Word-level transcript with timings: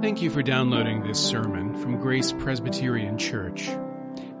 Thank 0.00 0.22
you 0.22 0.30
for 0.30 0.42
downloading 0.42 1.02
this 1.02 1.22
sermon 1.22 1.76
from 1.76 1.98
Grace 1.98 2.32
Presbyterian 2.32 3.18
Church. 3.18 3.68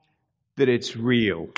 that 0.60 0.68
it's 0.68 0.94
real. 0.94 1.48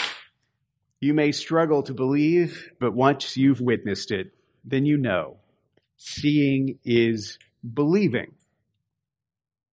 You 1.01 1.13
may 1.13 1.33
struggle 1.33 1.83
to 1.83 1.93
believe, 1.93 2.71
but 2.79 2.95
once 2.95 3.37
you've 3.37 3.61
witnessed 3.61 4.13
it, 4.13 4.33
then 4.65 4.87
you 4.87 4.97
know. 4.97 5.39
Seeing 5.97 6.79
is 6.85 7.37
believing. 7.63 8.33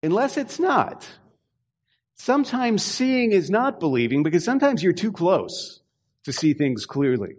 Unless 0.01 0.37
it's 0.37 0.59
not. 0.59 1.07
Sometimes 2.15 2.81
seeing 2.81 3.31
is 3.31 3.51
not 3.51 3.79
believing 3.79 4.23
because 4.23 4.43
sometimes 4.43 4.81
you're 4.81 4.93
too 4.93 5.11
close 5.11 5.79
to 6.23 6.33
see 6.33 6.55
things 6.55 6.87
clearly. 6.87 7.35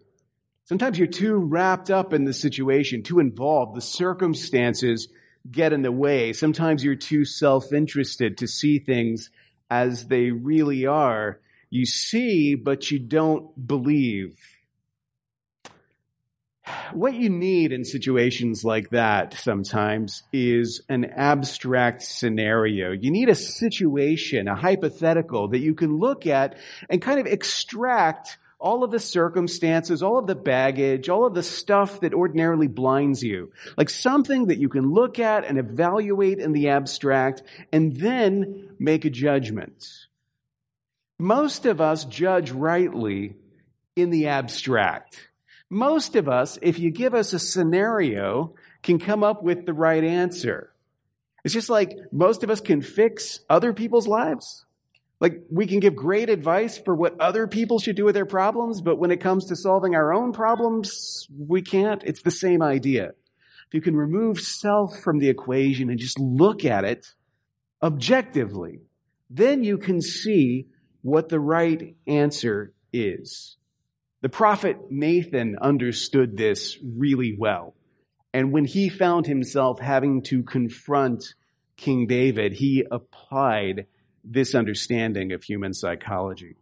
Sometimes 0.66 0.96
you're 0.96 1.08
too 1.08 1.34
wrapped 1.34 1.90
up 1.90 2.12
in 2.12 2.24
the 2.24 2.32
situation, 2.32 3.02
too 3.02 3.18
involved. 3.18 3.76
The 3.76 3.80
circumstances 3.80 5.08
get 5.50 5.72
in 5.72 5.82
the 5.82 5.90
way. 5.90 6.34
Sometimes 6.34 6.84
you're 6.84 6.94
too 6.94 7.24
self-interested 7.24 8.38
to 8.38 8.46
see 8.46 8.78
things 8.78 9.30
as 9.68 10.06
they 10.06 10.30
really 10.30 10.86
are. 10.86 11.40
You 11.70 11.86
see, 11.86 12.56
but 12.56 12.90
you 12.90 12.98
don't 12.98 13.66
believe. 13.66 14.36
What 16.92 17.14
you 17.14 17.30
need 17.30 17.72
in 17.72 17.84
situations 17.84 18.64
like 18.64 18.90
that 18.90 19.34
sometimes 19.34 20.22
is 20.32 20.82
an 20.88 21.04
abstract 21.04 22.02
scenario. 22.02 22.92
You 22.92 23.10
need 23.10 23.28
a 23.28 23.34
situation, 23.34 24.48
a 24.48 24.54
hypothetical 24.54 25.48
that 25.48 25.60
you 25.60 25.74
can 25.74 25.98
look 25.98 26.26
at 26.26 26.56
and 26.88 27.00
kind 27.00 27.20
of 27.20 27.26
extract 27.26 28.38
all 28.58 28.84
of 28.84 28.90
the 28.90 29.00
circumstances, 29.00 30.02
all 30.02 30.18
of 30.18 30.26
the 30.26 30.34
baggage, 30.34 31.08
all 31.08 31.24
of 31.24 31.34
the 31.34 31.42
stuff 31.42 32.00
that 32.00 32.12
ordinarily 32.12 32.66
blinds 32.66 33.22
you. 33.22 33.52
Like 33.76 33.88
something 33.88 34.48
that 34.48 34.58
you 34.58 34.68
can 34.68 34.92
look 34.92 35.18
at 35.18 35.44
and 35.44 35.58
evaluate 35.58 36.38
in 36.40 36.52
the 36.52 36.68
abstract 36.68 37.42
and 37.72 37.96
then 37.96 38.70
make 38.78 39.04
a 39.04 39.10
judgment. 39.10 39.86
Most 41.20 41.66
of 41.66 41.82
us 41.82 42.06
judge 42.06 42.50
rightly 42.50 43.36
in 43.94 44.08
the 44.08 44.28
abstract. 44.28 45.28
Most 45.68 46.16
of 46.16 46.30
us, 46.30 46.58
if 46.62 46.78
you 46.78 46.90
give 46.90 47.12
us 47.14 47.34
a 47.34 47.38
scenario, 47.38 48.54
can 48.82 48.98
come 48.98 49.22
up 49.22 49.42
with 49.42 49.66
the 49.66 49.74
right 49.74 50.02
answer. 50.02 50.72
It's 51.44 51.52
just 51.52 51.68
like 51.68 51.94
most 52.10 52.42
of 52.42 52.48
us 52.48 52.62
can 52.62 52.80
fix 52.80 53.40
other 53.50 53.74
people's 53.74 54.08
lives. 54.08 54.64
Like 55.20 55.42
we 55.50 55.66
can 55.66 55.78
give 55.78 55.94
great 55.94 56.30
advice 56.30 56.78
for 56.78 56.94
what 56.94 57.20
other 57.20 57.46
people 57.46 57.78
should 57.78 57.96
do 57.96 58.06
with 58.06 58.14
their 58.14 58.24
problems, 58.24 58.80
but 58.80 58.96
when 58.96 59.10
it 59.10 59.20
comes 59.20 59.44
to 59.48 59.56
solving 59.56 59.94
our 59.94 60.14
own 60.14 60.32
problems, 60.32 61.28
we 61.36 61.60
can't. 61.60 62.02
It's 62.02 62.22
the 62.22 62.30
same 62.30 62.62
idea. 62.62 63.08
If 63.68 63.74
you 63.74 63.82
can 63.82 63.94
remove 63.94 64.40
self 64.40 64.98
from 65.00 65.18
the 65.18 65.28
equation 65.28 65.90
and 65.90 65.98
just 65.98 66.18
look 66.18 66.64
at 66.64 66.86
it 66.86 67.06
objectively, 67.82 68.80
then 69.28 69.62
you 69.62 69.76
can 69.76 70.00
see 70.00 70.68
what 71.02 71.28
the 71.28 71.40
right 71.40 71.96
answer 72.06 72.72
is. 72.92 73.56
The 74.22 74.28
prophet 74.28 74.76
Nathan 74.90 75.56
understood 75.60 76.36
this 76.36 76.78
really 76.82 77.34
well. 77.38 77.74
And 78.32 78.52
when 78.52 78.64
he 78.64 78.88
found 78.88 79.26
himself 79.26 79.80
having 79.80 80.22
to 80.24 80.42
confront 80.42 81.34
King 81.76 82.06
David, 82.06 82.52
he 82.52 82.84
applied 82.90 83.86
this 84.22 84.54
understanding 84.54 85.32
of 85.32 85.42
human 85.42 85.72
psychology. 85.72 86.56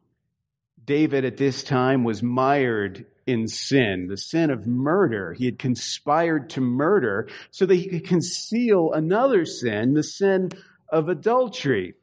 David 0.84 1.24
at 1.24 1.36
this 1.36 1.62
time 1.62 2.04
was 2.04 2.22
mired 2.22 3.04
in 3.26 3.46
sin, 3.46 4.06
the 4.08 4.16
sin 4.16 4.50
of 4.50 4.66
murder. 4.66 5.34
He 5.34 5.44
had 5.44 5.58
conspired 5.58 6.48
to 6.50 6.62
murder 6.62 7.28
so 7.50 7.66
that 7.66 7.74
he 7.74 7.88
could 7.88 8.06
conceal 8.06 8.92
another 8.94 9.44
sin, 9.44 9.92
the 9.92 10.02
sin 10.02 10.50
of 10.88 11.10
adultery. 11.10 11.94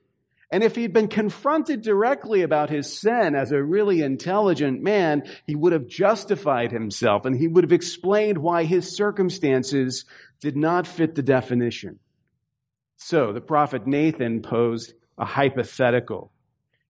And 0.55 0.63
if 0.63 0.73
he'd 0.77 0.93
been 0.93 1.09
confronted 1.09 1.81
directly 1.81 2.41
about 2.41 2.69
his 2.69 2.97
sin 2.97 3.35
as 3.35 3.51
a 3.51 3.61
really 3.61 4.01
intelligent 4.01 4.81
man, 4.81 5.23
he 5.45 5.53
would 5.53 5.73
have 5.73 5.85
justified 5.85 6.71
himself 6.71 7.25
and 7.25 7.35
he 7.35 7.49
would 7.49 7.66
have 7.66 7.73
explained 7.73 8.38
why 8.38 8.63
his 8.63 8.95
circumstances 8.95 10.05
did 10.39 10.55
not 10.55 10.88
fit 10.88 11.13
the 11.13 11.21
definition. 11.21 11.99
So 12.95 13.33
the 13.33 13.41
prophet 13.41 13.85
Nathan 13.85 14.41
posed 14.43 14.93
a 15.17 15.25
hypothetical. 15.25 16.31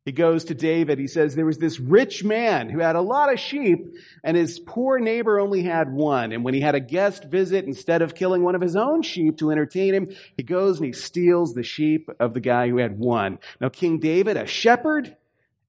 He 0.05 0.11
goes 0.11 0.45
to 0.45 0.53
David. 0.53 0.99
He 0.99 1.07
says, 1.07 1.33
there 1.33 1.47
was 1.47 1.57
this 1.57 1.79
rich 1.79 2.23
man 2.23 2.69
who 2.69 2.77
had 2.77 2.95
a 2.95 3.01
lot 3.01 3.33
of 3.33 3.39
sheep 3.39 3.95
and 4.23 4.37
his 4.37 4.59
poor 4.59 4.99
neighbor 4.99 5.39
only 5.39 5.63
had 5.63 5.91
one. 5.91 6.31
And 6.31 6.43
when 6.43 6.53
he 6.53 6.61
had 6.61 6.75
a 6.75 6.79
guest 6.79 7.23
visit, 7.23 7.65
instead 7.65 8.03
of 8.03 8.13
killing 8.13 8.43
one 8.43 8.53
of 8.53 8.61
his 8.61 8.75
own 8.75 9.01
sheep 9.01 9.39
to 9.39 9.49
entertain 9.49 9.95
him, 9.95 10.15
he 10.37 10.43
goes 10.43 10.77
and 10.77 10.85
he 10.85 10.93
steals 10.93 11.55
the 11.55 11.63
sheep 11.63 12.07
of 12.19 12.35
the 12.35 12.39
guy 12.39 12.69
who 12.69 12.77
had 12.77 12.99
one. 12.99 13.39
Now 13.59 13.69
King 13.69 13.97
David, 13.97 14.37
a 14.37 14.45
shepherd, 14.45 15.17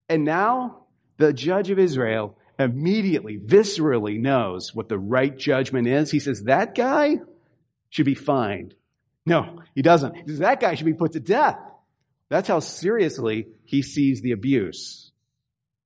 and 0.06 0.24
now 0.24 0.84
the 1.16 1.32
judge 1.32 1.70
of 1.70 1.78
Israel 1.78 2.36
immediately, 2.58 3.38
viscerally 3.38 4.20
knows 4.20 4.74
what 4.74 4.90
the 4.90 4.98
right 4.98 5.34
judgment 5.34 5.88
is. 5.88 6.10
He 6.10 6.20
says, 6.20 6.42
that 6.42 6.74
guy 6.74 7.20
should 7.88 8.06
be 8.06 8.14
fined. 8.14 8.74
No, 9.24 9.62
he 9.74 9.80
doesn't. 9.80 10.14
He 10.14 10.28
says, 10.28 10.38
that 10.40 10.60
guy 10.60 10.74
should 10.74 10.84
be 10.84 10.92
put 10.92 11.12
to 11.12 11.20
death. 11.20 11.58
That's 12.28 12.48
how 12.48 12.60
seriously 12.60 13.48
he 13.64 13.82
sees 13.82 14.20
the 14.20 14.32
abuse. 14.32 15.12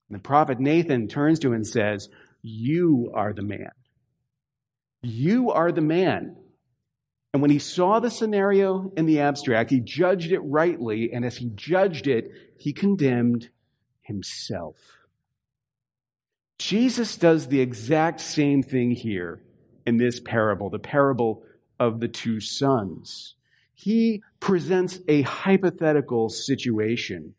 And 0.08 0.18
the 0.18 0.22
prophet 0.22 0.58
Nathan 0.58 1.08
turns 1.08 1.38
to 1.40 1.48
him 1.48 1.54
and 1.54 1.66
says, 1.66 2.08
You 2.42 3.12
are 3.14 3.32
the 3.32 3.42
man. 3.42 3.70
You 5.02 5.50
are 5.50 5.72
the 5.72 5.80
man. 5.80 6.36
And 7.32 7.42
when 7.42 7.50
he 7.50 7.58
saw 7.58 8.00
the 8.00 8.10
scenario 8.10 8.92
in 8.96 9.06
the 9.06 9.20
abstract, 9.20 9.70
he 9.70 9.80
judged 9.80 10.32
it 10.32 10.40
rightly, 10.40 11.12
and 11.12 11.24
as 11.24 11.36
he 11.36 11.50
judged 11.54 12.08
it, 12.08 12.30
he 12.58 12.72
condemned 12.72 13.48
himself. 14.02 14.76
Jesus 16.58 17.16
does 17.16 17.46
the 17.46 17.60
exact 17.60 18.20
same 18.20 18.62
thing 18.62 18.90
here 18.90 19.40
in 19.86 19.96
this 19.96 20.20
parable, 20.20 20.70
the 20.70 20.78
parable 20.78 21.44
of 21.78 22.00
the 22.00 22.08
two 22.08 22.40
sons 22.40 23.36
he 23.80 24.22
presents 24.40 24.98
a 25.06 25.22
hypothetical 25.22 26.28
situation 26.28 27.34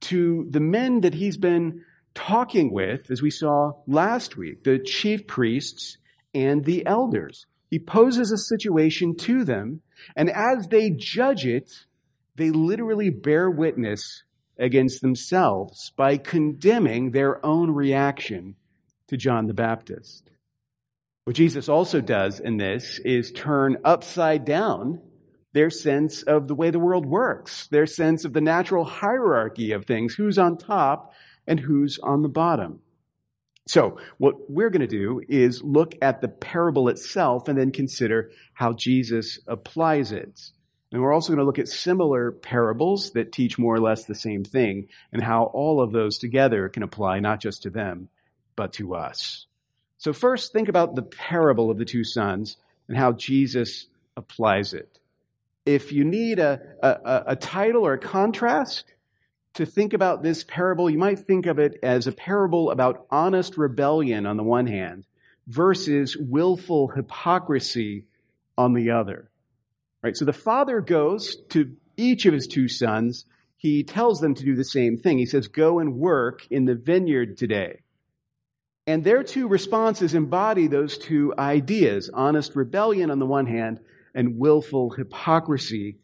to 0.00 0.46
the 0.50 0.60
men 0.60 1.02
that 1.02 1.14
he's 1.14 1.36
been 1.36 1.84
talking 2.14 2.72
with, 2.72 3.10
as 3.10 3.22
we 3.22 3.30
saw 3.30 3.72
last 3.86 4.36
week, 4.36 4.64
the 4.64 4.78
chief 4.78 5.26
priests 5.26 5.98
and 6.34 6.64
the 6.64 6.84
elders. 6.86 7.46
He 7.70 7.78
poses 7.78 8.32
a 8.32 8.38
situation 8.38 9.16
to 9.16 9.44
them, 9.44 9.82
and 10.16 10.30
as 10.30 10.68
they 10.68 10.90
judge 10.90 11.46
it, 11.46 11.72
they 12.36 12.50
literally 12.50 13.10
bear 13.10 13.50
witness 13.50 14.22
against 14.58 15.02
themselves 15.02 15.92
by 15.96 16.16
condemning 16.16 17.10
their 17.10 17.44
own 17.44 17.70
reaction 17.70 18.56
to 19.08 19.16
John 19.16 19.46
the 19.46 19.54
Baptist. 19.54 20.30
What 21.24 21.36
Jesus 21.36 21.68
also 21.68 22.00
does 22.00 22.40
in 22.40 22.56
this 22.56 22.98
is 23.04 23.32
turn 23.32 23.78
upside 23.84 24.44
down 24.44 25.00
their 25.56 25.70
sense 25.70 26.22
of 26.22 26.48
the 26.48 26.54
way 26.54 26.68
the 26.68 26.78
world 26.78 27.06
works, 27.06 27.66
their 27.68 27.86
sense 27.86 28.26
of 28.26 28.34
the 28.34 28.42
natural 28.42 28.84
hierarchy 28.84 29.72
of 29.72 29.86
things, 29.86 30.14
who's 30.14 30.36
on 30.36 30.58
top 30.58 31.14
and 31.46 31.58
who's 31.58 31.98
on 31.98 32.20
the 32.20 32.28
bottom. 32.28 32.80
So, 33.66 33.98
what 34.18 34.50
we're 34.50 34.68
going 34.68 34.82
to 34.82 34.86
do 34.86 35.22
is 35.26 35.62
look 35.62 35.94
at 36.02 36.20
the 36.20 36.28
parable 36.28 36.90
itself 36.90 37.48
and 37.48 37.58
then 37.58 37.72
consider 37.72 38.32
how 38.52 38.74
Jesus 38.74 39.40
applies 39.46 40.12
it. 40.12 40.38
And 40.92 41.00
we're 41.00 41.14
also 41.14 41.28
going 41.28 41.38
to 41.38 41.46
look 41.46 41.58
at 41.58 41.68
similar 41.68 42.32
parables 42.32 43.12
that 43.12 43.32
teach 43.32 43.58
more 43.58 43.74
or 43.74 43.80
less 43.80 44.04
the 44.04 44.14
same 44.14 44.44
thing 44.44 44.88
and 45.10 45.22
how 45.22 45.44
all 45.44 45.80
of 45.80 45.90
those 45.90 46.18
together 46.18 46.68
can 46.68 46.82
apply 46.82 47.20
not 47.20 47.40
just 47.40 47.62
to 47.62 47.70
them, 47.70 48.10
but 48.56 48.74
to 48.74 48.94
us. 48.94 49.46
So 49.96 50.12
first, 50.12 50.52
think 50.52 50.68
about 50.68 50.94
the 50.94 51.02
parable 51.02 51.70
of 51.70 51.78
the 51.78 51.86
two 51.86 52.04
sons 52.04 52.58
and 52.88 52.96
how 52.96 53.12
Jesus 53.12 53.86
applies 54.18 54.74
it 54.74 55.00
if 55.66 55.92
you 55.92 56.04
need 56.04 56.38
a, 56.38 56.60
a, 56.82 57.22
a, 57.28 57.36
title 57.36 57.86
or 57.86 57.94
a 57.94 57.98
contrast 57.98 58.84
to 59.54 59.66
think 59.66 59.92
about 59.92 60.22
this 60.22 60.44
parable, 60.44 60.88
you 60.88 60.98
might 60.98 61.18
think 61.18 61.46
of 61.46 61.58
it 61.58 61.78
as 61.82 62.06
a 62.06 62.12
parable 62.12 62.70
about 62.70 63.06
honest 63.10 63.58
rebellion 63.58 64.26
on 64.26 64.36
the 64.36 64.42
one 64.42 64.66
hand 64.66 65.04
versus 65.46 66.16
willful 66.16 66.88
hypocrisy 66.88 68.06
on 68.56 68.72
the 68.72 68.90
other. 68.90 69.30
Right? 70.02 70.16
So 70.16 70.24
the 70.24 70.32
father 70.32 70.80
goes 70.80 71.36
to 71.50 71.76
each 71.96 72.26
of 72.26 72.32
his 72.32 72.46
two 72.46 72.68
sons 72.68 73.26
he 73.56 73.82
tells 73.84 74.20
them 74.20 74.34
to 74.34 74.44
do 74.44 74.54
the 74.54 74.64
same 74.64 74.98
thing. 74.98 75.18
He 75.18 75.26
says, 75.26 75.48
Go 75.48 75.78
and 75.78 75.96
work 75.96 76.46
in 76.50 76.66
the 76.66 76.74
vineyard 76.74 77.36
today. 77.36 77.80
And 78.86 79.02
their 79.02 79.24
two 79.24 79.48
responses 79.48 80.14
embody 80.14 80.68
those 80.68 80.98
two 80.98 81.34
ideas 81.36 82.08
honest 82.12 82.54
rebellion 82.54 83.10
on 83.10 83.18
the 83.18 83.26
one 83.26 83.46
hand, 83.46 83.80
and 84.16 84.38
willful 84.38 84.90
hypocrisy 84.90 85.98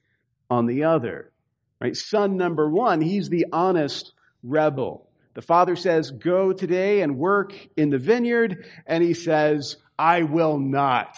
on 0.49 0.67
the 0.67 0.85
other. 0.85 1.33
Right? 1.81 1.97
Son 1.97 2.37
number 2.37 2.71
one, 2.71 3.01
he's 3.01 3.29
the 3.29 3.47
honest 3.53 4.13
rebel. 4.45 5.09
The 5.35 5.43
father 5.43 5.75
says, 5.75 6.11
Go 6.11 6.53
today 6.53 7.01
and 7.01 7.17
work 7.17 7.55
in 7.77 7.91
the 7.91 7.99
vineyard. 7.99 8.67
And 8.87 9.03
he 9.03 9.15
says, 9.15 9.77
I 9.99 10.23
will 10.23 10.59
not. 10.59 11.17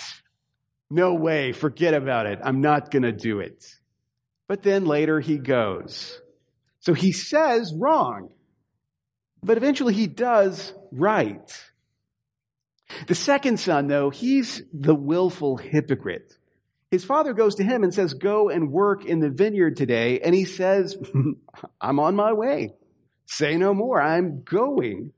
No 0.88 1.14
way. 1.14 1.52
Forget 1.52 1.94
about 1.94 2.26
it. 2.26 2.38
I'm 2.42 2.60
not 2.60 2.90
going 2.90 3.02
to 3.02 3.12
do 3.12 3.40
it. 3.40 3.66
But 4.46 4.62
then 4.62 4.86
later 4.86 5.20
he 5.20 5.38
goes. 5.38 6.20
So 6.80 6.94
he 6.94 7.12
says 7.12 7.74
wrong, 7.76 8.30
but 9.42 9.56
eventually 9.56 9.94
he 9.94 10.06
does 10.06 10.72
right. 10.92 11.64
The 13.06 13.14
second 13.14 13.58
son, 13.58 13.86
though, 13.86 14.10
he's 14.10 14.62
the 14.72 14.94
willful 14.94 15.56
hypocrite. 15.56 16.36
His 16.94 17.04
father 17.04 17.32
goes 17.32 17.56
to 17.56 17.64
him 17.64 17.82
and 17.82 17.92
says, 17.92 18.14
Go 18.14 18.50
and 18.50 18.70
work 18.70 19.04
in 19.04 19.18
the 19.18 19.28
vineyard 19.28 19.76
today. 19.76 20.20
And 20.20 20.32
he 20.32 20.44
says, 20.44 20.96
I'm 21.80 21.98
on 21.98 22.14
my 22.14 22.32
way. 22.32 22.72
Say 23.26 23.56
no 23.56 23.74
more. 23.74 24.00
I'm 24.00 24.44
going. 24.44 25.12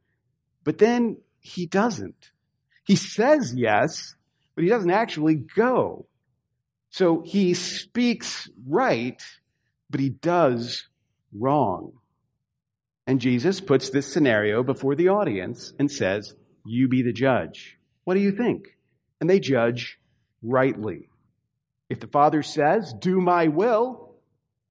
But 0.65 0.79
then 0.79 1.19
he 1.39 1.67
doesn't. 1.67 2.31
He 2.85 2.97
says 2.97 3.53
yes, 3.55 4.15
but 4.55 4.65
he 4.65 4.71
doesn't 4.71 4.91
actually 4.91 5.35
go. 5.35 6.07
So 6.89 7.21
he 7.21 7.53
speaks 7.53 8.49
right, 8.67 9.23
but 9.91 10.01
he 10.01 10.09
does 10.09 10.89
wrong. 11.39 11.93
And 13.07 13.21
Jesus 13.21 13.61
puts 13.61 13.91
this 13.91 14.11
scenario 14.11 14.63
before 14.63 14.95
the 14.95 15.09
audience 15.09 15.75
and 15.79 15.93
says, 15.93 16.35
You 16.65 16.89
be 16.89 17.03
the 17.03 17.13
judge. 17.13 17.77
What 18.05 18.15
do 18.15 18.21
you 18.21 18.33
think? 18.33 18.65
And 19.21 19.29
they 19.29 19.41
judge 19.41 19.99
rightly. 20.43 21.11
If 21.89 22.01
the 22.01 22.07
father 22.07 22.43
says, 22.43 22.93
Do 22.99 23.21
my 23.21 23.49
will, 23.49 24.15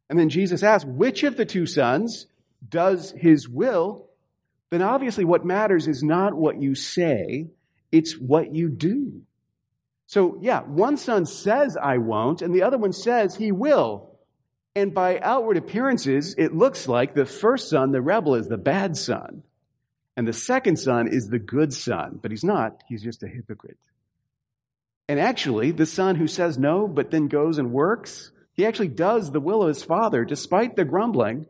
and 0.10 0.20
then 0.20 0.30
Jesus 0.30 0.64
asks, 0.64 0.86
Which 0.86 1.24
of 1.24 1.38
the 1.38 1.46
two 1.46 1.66
sons 1.66 2.28
does 2.68 3.12
his 3.18 3.48
will? 3.48 4.08
Then 4.70 4.82
obviously 4.82 5.26
what 5.26 5.46
matters 5.46 5.88
is 5.88 6.04
not 6.04 6.34
what 6.34 6.62
you 6.62 6.76
say, 6.76 7.48
it's 7.92 8.14
what 8.14 8.54
you 8.54 8.70
do. 8.70 9.22
So, 10.08 10.38
yeah, 10.40 10.62
one 10.62 10.98
son 10.98 11.26
says, 11.26 11.78
I 11.82 11.98
won't, 11.98 12.42
and 12.42 12.54
the 12.54 12.64
other 12.64 12.78
one 12.78 12.94
says 12.94 13.36
he 13.36 13.52
will. 13.52 14.12
And 14.76 14.94
by 14.94 15.20
outward 15.20 15.58
appearances, 15.58 16.36
it 16.38 16.54
looks 16.54 16.88
like 16.88 17.16
the 17.16 17.26
first 17.26 17.70
son, 17.70 17.92
the 17.92 18.02
rebel, 18.02 18.36
is 18.36 18.48
the 18.48 18.58
bad 18.58 18.98
son. 18.98 19.44
And 20.18 20.28
the 20.28 20.34
second 20.34 20.78
son 20.78 21.08
is 21.08 21.28
the 21.28 21.40
good 21.40 21.74
son. 21.74 22.20
But 22.22 22.32
he's 22.32 22.44
not. 22.44 22.84
He's 22.88 23.02
just 23.02 23.24
a 23.24 23.28
hypocrite. 23.28 23.78
And 25.08 25.20
actually, 25.20 25.72
the 25.72 25.86
son 25.86 26.16
who 26.16 26.28
says 26.28 26.58
no, 26.58 26.88
but 26.88 27.12
then 27.12 27.28
goes 27.28 27.58
and 27.58 27.72
works, 27.72 28.32
he 28.54 28.66
actually 28.66 28.88
does 28.88 29.32
the 29.32 29.40
will 29.40 29.62
of 29.62 29.68
his 29.68 29.84
father 29.84 30.26
despite 30.26 30.76
the 30.76 30.86
grumbling. 30.86 31.46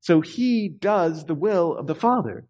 So 0.00 0.20
he 0.20 0.68
does 0.68 1.24
the 1.24 1.34
will 1.34 1.76
of 1.76 1.86
the 1.86 1.94
father. 1.94 2.46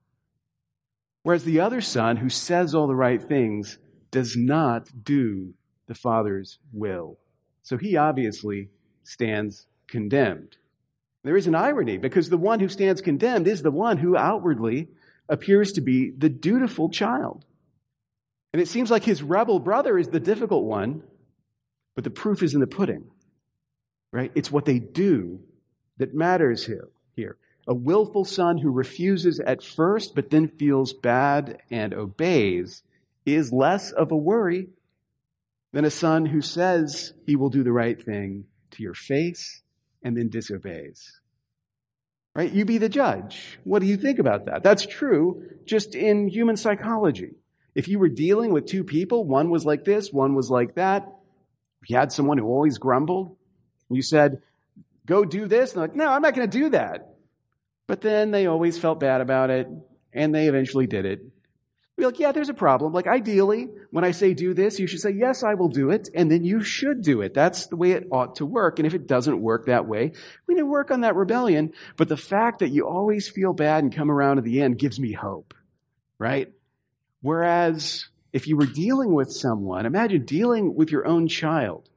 Whereas 1.23 1.45
the 1.45 1.61
other 1.61 1.81
son 1.81 2.17
who 2.17 2.29
says 2.29 2.75
all 2.75 2.87
the 2.87 2.95
right 2.95 3.23
things 3.23 3.79
does 4.11 4.37
not 4.37 4.89
do 5.05 5.55
the 5.87 5.95
father's 5.95 6.59
will. 6.73 7.19
So 7.63 7.77
he 7.77 7.97
obviously 7.97 8.69
stands 9.05 9.67
condemned. 9.87 10.57
There 11.23 11.37
is 11.37 11.47
an 11.47 11.55
irony 11.55 11.99
because 11.99 12.29
the 12.29 12.39
one 12.39 12.61
who 12.61 12.69
stands 12.69 13.03
condemned 13.03 13.47
is 13.47 13.63
the 13.63 13.71
one 13.71 13.99
who 13.99 14.17
outwardly 14.17 14.89
appears 15.29 15.73
to 15.73 15.81
be 15.81 16.11
the 16.11 16.29
dutiful 16.29 16.89
child. 16.89 17.45
And 18.53 18.61
it 18.61 18.69
seems 18.69 18.91
like 18.91 19.05
his 19.05 19.23
rebel 19.23 19.61
brother 19.61 19.97
is 19.99 20.09
the 20.09 20.21
difficult 20.21 20.65
one, 20.65 21.03
but 21.95 22.05
the 22.05 22.11
proof 22.11 22.43
is 22.43 22.55
in 22.55 22.61
the 22.61 22.67
pudding, 22.67 23.05
right? 24.13 24.33
It's 24.35 24.51
what 24.51 24.65
they 24.65 24.79
do 24.79 25.41
that 25.99 26.15
matters 26.15 26.67
here. 26.67 26.89
here. 27.15 27.37
A 27.69 27.75
willful 27.75 28.25
son 28.25 28.59
who 28.59 28.71
refuses 28.71 29.39
at 29.39 29.63
first, 29.63 30.15
but 30.15 30.31
then 30.31 30.49
feels 30.49 30.93
bad 30.93 31.59
and 31.71 31.95
obeys 31.95 32.83
is 33.27 33.53
less 33.53 33.93
of 33.93 34.11
a 34.11 34.17
worry 34.17 34.69
than 35.73 35.85
a 35.85 35.91
son 35.91 36.27
who 36.27 36.41
says 36.41 37.13
he 37.27 37.37
will 37.37 37.51
do 37.51 37.63
the 37.63 37.73
right 37.73 38.03
thing 38.03 38.47
to 38.73 38.83
your 38.83 38.95
face 38.95 39.63
and 40.03 40.17
then 40.17 40.29
disobeys. 40.29 41.21
Right? 42.35 42.51
You 42.51 42.65
be 42.65 42.79
the 42.79 42.89
judge. 42.89 43.59
What 43.65 43.81
do 43.81 43.87
you 43.87 43.97
think 43.97 44.19
about 44.19 44.47
that? 44.47 44.63
That's 44.63 44.87
true 44.87 45.45
just 45.65 45.95
in 45.95 46.29
human 46.29 46.57
psychology. 46.57 47.35
If 47.75 47.89
you 47.89 47.99
were 47.99 48.09
dealing 48.09 48.53
with 48.53 48.67
two 48.67 48.85
people, 48.85 49.25
one 49.25 49.51
was 49.51 49.65
like 49.65 49.85
this, 49.85 50.13
one 50.13 50.35
was 50.35 50.51
like 50.51 50.75
that, 50.75 51.09
you 51.87 51.97
had 51.97 52.13
someone 52.13 52.39
who 52.39 52.47
always 52.47 52.79
grumbled, 52.79 53.37
you 53.89 54.03
said, 54.03 54.43
go 55.07 55.25
do 55.25 55.47
this, 55.47 55.73
and 55.73 55.81
they're 55.81 55.89
like, 55.89 55.97
no, 55.97 56.09
I'm 56.09 56.23
not 56.23 56.35
going 56.35 56.49
to 56.49 56.59
do 56.59 56.69
that. 56.71 57.15
But 57.87 58.01
then 58.01 58.31
they 58.31 58.47
always 58.47 58.79
felt 58.79 59.01
bad 59.01 59.21
about 59.21 59.51
it, 59.51 59.69
and 60.13 60.35
they 60.35 60.47
eventually 60.47 60.87
did 60.87 61.07
it. 61.07 61.25
Be 61.97 62.07
like, 62.07 62.19
yeah, 62.19 62.33
there's 62.33 62.49
a 62.49 62.55
problem. 62.55 62.93
Like, 62.93 63.07
ideally, 63.07 63.69
when 63.91 64.05
I 64.05 64.13
say 64.13 64.33
do 64.33 64.55
this, 64.55 64.79
you 64.79 64.87
should 64.87 65.01
say, 65.01 65.11
yes, 65.11 65.43
I 65.43 65.55
will 65.55 65.69
do 65.69 65.91
it, 65.91 66.09
and 66.15 66.31
then 66.31 66.45
you 66.45 66.63
should 66.63 67.03
do 67.03 67.21
it. 67.21 67.35
That's 67.35 67.67
the 67.67 67.77
way 67.77 67.93
it 67.93 68.07
ought 68.11 68.37
to 68.37 68.47
work. 68.47 68.79
And 68.79 68.87
if 68.87 68.95
it 68.95 69.07
doesn't 69.07 69.41
work 69.41 69.67
that 69.67 69.87
way, 69.87 70.13
we 70.47 70.55
need 70.55 70.61
to 70.61 70.67
work 70.67 70.91
on 70.91 71.03
that 71.03 71.17
rebellion. 71.17 71.73
But 71.97 72.09
the 72.09 72.17
fact 72.17 72.61
that 72.61 72.71
you 72.71 72.87
always 72.87 73.29
feel 73.29 73.53
bad 73.53 73.83
and 73.85 73.95
come 73.95 74.11
around 74.11 74.37
to 74.37 74.43
the 74.43 74.63
end 74.63 74.79
gives 74.79 74.99
me 74.99 75.13
hope, 75.13 75.53
right? 76.19 76.53
Whereas 77.23 78.09
if 78.33 78.47
you 78.47 78.57
were 78.57 78.67
dealing 78.67 79.13
with 79.13 79.31
someone, 79.33 79.87
imagine 79.87 80.25
dealing 80.25 80.75
with 80.75 80.91
your 80.91 81.07
own 81.07 81.29
child, 81.29 81.89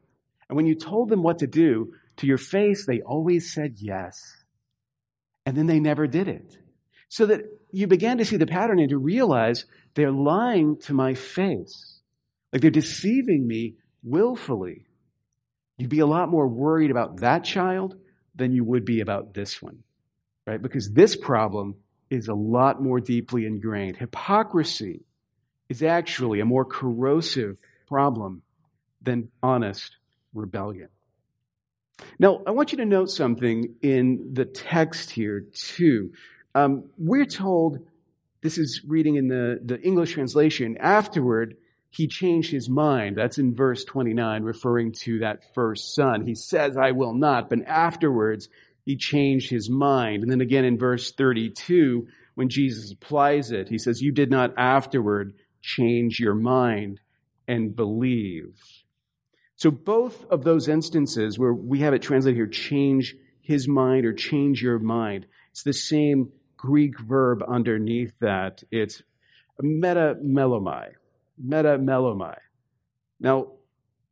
and 0.49 0.55
when 0.55 0.65
you 0.65 0.75
told 0.75 1.09
them 1.09 1.23
what 1.23 1.39
to 1.39 1.47
do, 1.47 1.93
to 2.17 2.27
your 2.27 2.37
face, 2.37 2.85
they 2.85 3.01
always 3.01 3.53
said 3.53 3.75
yes. 3.77 4.43
And 5.45 5.57
then 5.57 5.67
they 5.67 5.79
never 5.79 6.07
did 6.07 6.27
it. 6.27 6.57
So 7.09 7.25
that 7.27 7.41
you 7.71 7.87
began 7.87 8.17
to 8.17 8.25
see 8.25 8.37
the 8.37 8.45
pattern 8.45 8.79
and 8.79 8.89
to 8.89 8.97
realize 8.97 9.65
they're 9.93 10.11
lying 10.11 10.77
to 10.81 10.93
my 10.93 11.13
face. 11.13 11.99
Like 12.51 12.61
they're 12.61 12.71
deceiving 12.71 13.47
me 13.47 13.75
willfully. 14.03 14.85
You'd 15.77 15.89
be 15.89 15.99
a 15.99 16.05
lot 16.05 16.29
more 16.29 16.47
worried 16.47 16.91
about 16.91 17.21
that 17.21 17.43
child 17.43 17.95
than 18.35 18.51
you 18.51 18.63
would 18.63 18.85
be 18.85 19.01
about 19.01 19.33
this 19.33 19.61
one, 19.61 19.79
right? 20.45 20.61
Because 20.61 20.91
this 20.91 21.15
problem 21.15 21.75
is 22.09 22.27
a 22.27 22.33
lot 22.33 22.81
more 22.81 22.99
deeply 22.99 23.45
ingrained. 23.45 23.97
Hypocrisy 23.97 25.01
is 25.73 25.81
actually 25.81 26.39
a 26.39 26.45
more 26.45 26.65
corrosive 26.65 27.57
problem 27.87 28.43
than 29.01 29.29
honest 29.41 29.97
rebellion. 30.35 30.89
Now, 32.19 32.41
I 32.45 32.51
want 32.51 32.71
you 32.71 32.77
to 32.77 32.85
note 32.85 33.09
something 33.09 33.73
in 33.81 34.33
the 34.33 34.45
text 34.45 35.09
here, 35.09 35.45
too. 35.51 36.11
Um, 36.53 36.91
we're 36.99 37.25
told 37.25 37.79
this 38.41 38.59
is 38.59 38.81
reading 38.87 39.15
in 39.15 39.27
the, 39.27 39.59
the 39.63 39.81
English 39.81 40.13
translation. 40.13 40.77
Afterward, 40.79 41.57
he 41.89 42.07
changed 42.07 42.51
his 42.51 42.69
mind. 42.69 43.17
That's 43.17 43.39
in 43.39 43.55
verse 43.55 43.83
29, 43.83 44.43
referring 44.43 44.91
to 45.03 45.19
that 45.19 45.55
first 45.55 45.95
son. 45.95 46.27
He 46.27 46.35
says, 46.35 46.77
I 46.77 46.91
will 46.91 47.15
not, 47.15 47.49
but 47.49 47.65
afterwards, 47.65 48.47
he 48.85 48.95
changed 48.95 49.49
his 49.49 49.71
mind. 49.71 50.21
And 50.21 50.31
then 50.31 50.41
again 50.41 50.65
in 50.65 50.77
verse 50.77 51.13
32, 51.13 52.07
when 52.35 52.49
Jesus 52.49 52.91
applies 52.91 53.51
it, 53.51 53.69
he 53.69 53.79
says, 53.79 54.01
You 54.01 54.11
did 54.11 54.29
not 54.29 54.53
afterward 54.57 55.33
change 55.63 56.19
your 56.19 56.35
mind 56.35 56.99
and 57.47 57.75
believe. 57.75 58.61
So 59.55 59.71
both 59.71 60.25
of 60.29 60.43
those 60.43 60.67
instances 60.67 61.39
where 61.39 61.53
we 61.53 61.79
have 61.79 61.93
it 61.93 62.01
translated 62.01 62.37
here, 62.37 62.47
change 62.47 63.15
his 63.41 63.67
mind 63.67 64.05
or 64.05 64.13
change 64.13 64.61
your 64.61 64.77
mind, 64.77 65.25
it's 65.51 65.63
the 65.63 65.73
same 65.73 66.31
Greek 66.57 66.99
verb 66.99 67.43
underneath 67.47 68.13
that. 68.19 68.63
It's 68.71 69.01
metamelomai. 69.61 70.91
Metamelomai. 71.43 72.37
Now, 73.19 73.53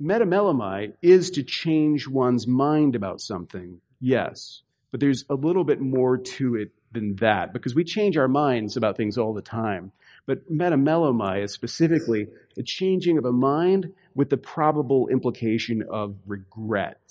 metamelomai 0.02 0.94
is 1.02 1.32
to 1.32 1.44
change 1.44 2.08
one's 2.08 2.48
mind 2.48 2.96
about 2.96 3.22
something, 3.22 3.82
yes, 4.00 4.62
but 4.92 5.00
there's 5.00 5.26
a 5.30 5.36
little 5.36 5.64
bit 5.64 5.80
more 5.80 6.18
to 6.18 6.56
it 6.56 6.72
than 6.92 7.16
that 7.18 7.54
because 7.54 7.76
we 7.76 7.84
change 7.84 8.18
our 8.18 8.28
minds 8.28 8.78
about 8.78 8.98
things 8.98 9.18
all 9.18 9.34
the 9.34 9.42
time. 9.42 9.92
But 10.26 10.52
metamelomai 10.52 11.44
is 11.44 11.52
specifically 11.52 12.28
the 12.56 12.64
changing 12.64 13.18
of 13.18 13.26
a 13.26 13.32
mind 13.32 13.94
with 14.16 14.30
the 14.30 14.38
probable 14.38 15.08
implication 15.08 15.84
of 15.90 16.16
regret. 16.26 17.02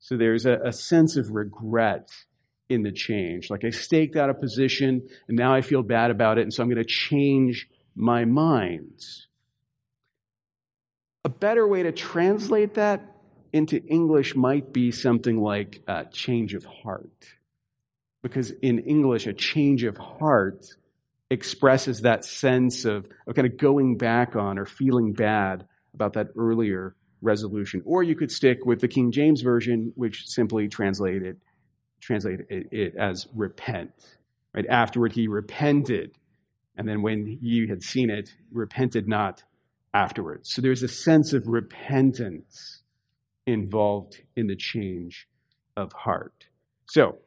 So 0.00 0.16
there's 0.16 0.44
a, 0.44 0.58
a 0.64 0.72
sense 0.72 1.16
of 1.16 1.30
regret 1.30 2.10
in 2.68 2.82
the 2.82 2.92
change. 2.92 3.50
Like 3.50 3.64
I 3.64 3.70
staked 3.70 4.16
out 4.16 4.30
a 4.30 4.34
position 4.34 5.08
and 5.28 5.36
now 5.36 5.54
I 5.54 5.60
feel 5.60 5.82
bad 5.82 6.10
about 6.10 6.38
it, 6.38 6.42
and 6.42 6.52
so 6.52 6.62
I'm 6.62 6.68
going 6.68 6.82
to 6.82 6.88
change 6.88 7.68
my 7.94 8.24
mind. 8.24 9.04
A 11.24 11.28
better 11.28 11.66
way 11.66 11.84
to 11.84 11.92
translate 11.92 12.74
that 12.74 13.00
into 13.52 13.82
English 13.84 14.34
might 14.34 14.72
be 14.72 14.90
something 14.90 15.40
like 15.40 15.82
uh, 15.86 16.04
change 16.12 16.54
of 16.54 16.64
heart. 16.64 17.28
because 18.24 18.50
in 18.62 18.78
English, 18.80 19.26
a 19.26 19.34
change 19.34 19.84
of 19.84 19.98
heart 19.98 20.64
expresses 21.30 22.02
that 22.02 22.24
sense 22.24 22.84
of, 22.84 23.06
of 23.26 23.34
kind 23.34 23.46
of 23.46 23.56
going 23.56 23.96
back 23.96 24.36
on 24.36 24.58
or 24.58 24.66
feeling 24.66 25.12
bad 25.12 25.66
about 25.94 26.14
that 26.14 26.28
earlier 26.36 26.94
resolution. 27.22 27.82
Or 27.84 28.02
you 28.02 28.14
could 28.14 28.30
stick 28.30 28.64
with 28.64 28.80
the 28.80 28.88
King 28.88 29.10
James 29.10 29.40
Version, 29.40 29.92
which 29.96 30.26
simply 30.26 30.68
translated, 30.68 31.40
translated 32.00 32.46
it, 32.50 32.66
it 32.70 32.94
as 32.96 33.26
repent. 33.34 33.92
Right? 34.54 34.66
Afterward, 34.68 35.12
he 35.12 35.26
repented. 35.26 36.16
And 36.76 36.88
then 36.88 37.02
when 37.02 37.26
he 37.26 37.66
had 37.68 37.82
seen 37.82 38.10
it, 38.10 38.30
repented 38.52 39.08
not 39.08 39.42
afterwards. 39.92 40.52
So 40.52 40.60
there's 40.60 40.82
a 40.82 40.88
sense 40.88 41.32
of 41.32 41.46
repentance 41.46 42.82
involved 43.46 44.20
in 44.36 44.46
the 44.46 44.56
change 44.56 45.26
of 45.76 45.92
heart. 45.92 46.46
So, 46.86 47.18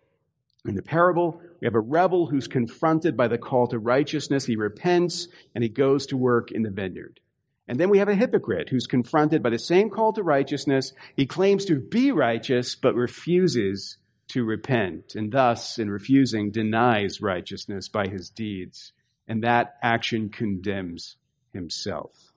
in 0.67 0.75
the 0.75 0.81
parable, 0.81 1.41
we 1.59 1.65
have 1.65 1.75
a 1.75 1.79
rebel 1.79 2.27
who's 2.27 2.47
confronted 2.47 3.17
by 3.17 3.27
the 3.27 3.37
call 3.37 3.67
to 3.67 3.79
righteousness. 3.79 4.45
He 4.45 4.55
repents 4.55 5.27
and 5.55 5.63
he 5.63 5.69
goes 5.69 6.05
to 6.07 6.17
work 6.17 6.51
in 6.51 6.63
the 6.63 6.69
vineyard. 6.69 7.19
And 7.67 7.79
then 7.79 7.89
we 7.89 7.97
have 7.97 8.07
a 8.07 8.15
hypocrite 8.15 8.69
who's 8.69 8.87
confronted 8.87 9.43
by 9.43 9.49
the 9.49 9.59
same 9.59 9.89
call 9.89 10.13
to 10.13 10.23
righteousness. 10.23 10.93
He 11.15 11.25
claims 11.25 11.65
to 11.65 11.79
be 11.79 12.11
righteous, 12.11 12.75
but 12.75 12.95
refuses 12.95 13.97
to 14.29 14.43
repent, 14.43 15.15
and 15.15 15.31
thus, 15.31 15.79
in 15.79 15.89
refusing, 15.89 16.51
denies 16.51 17.21
righteousness 17.21 17.87
by 17.87 18.07
his 18.07 18.29
deeds. 18.29 18.93
And 19.27 19.43
that 19.43 19.75
action 19.81 20.29
condemns 20.29 21.17
himself. 21.53 22.33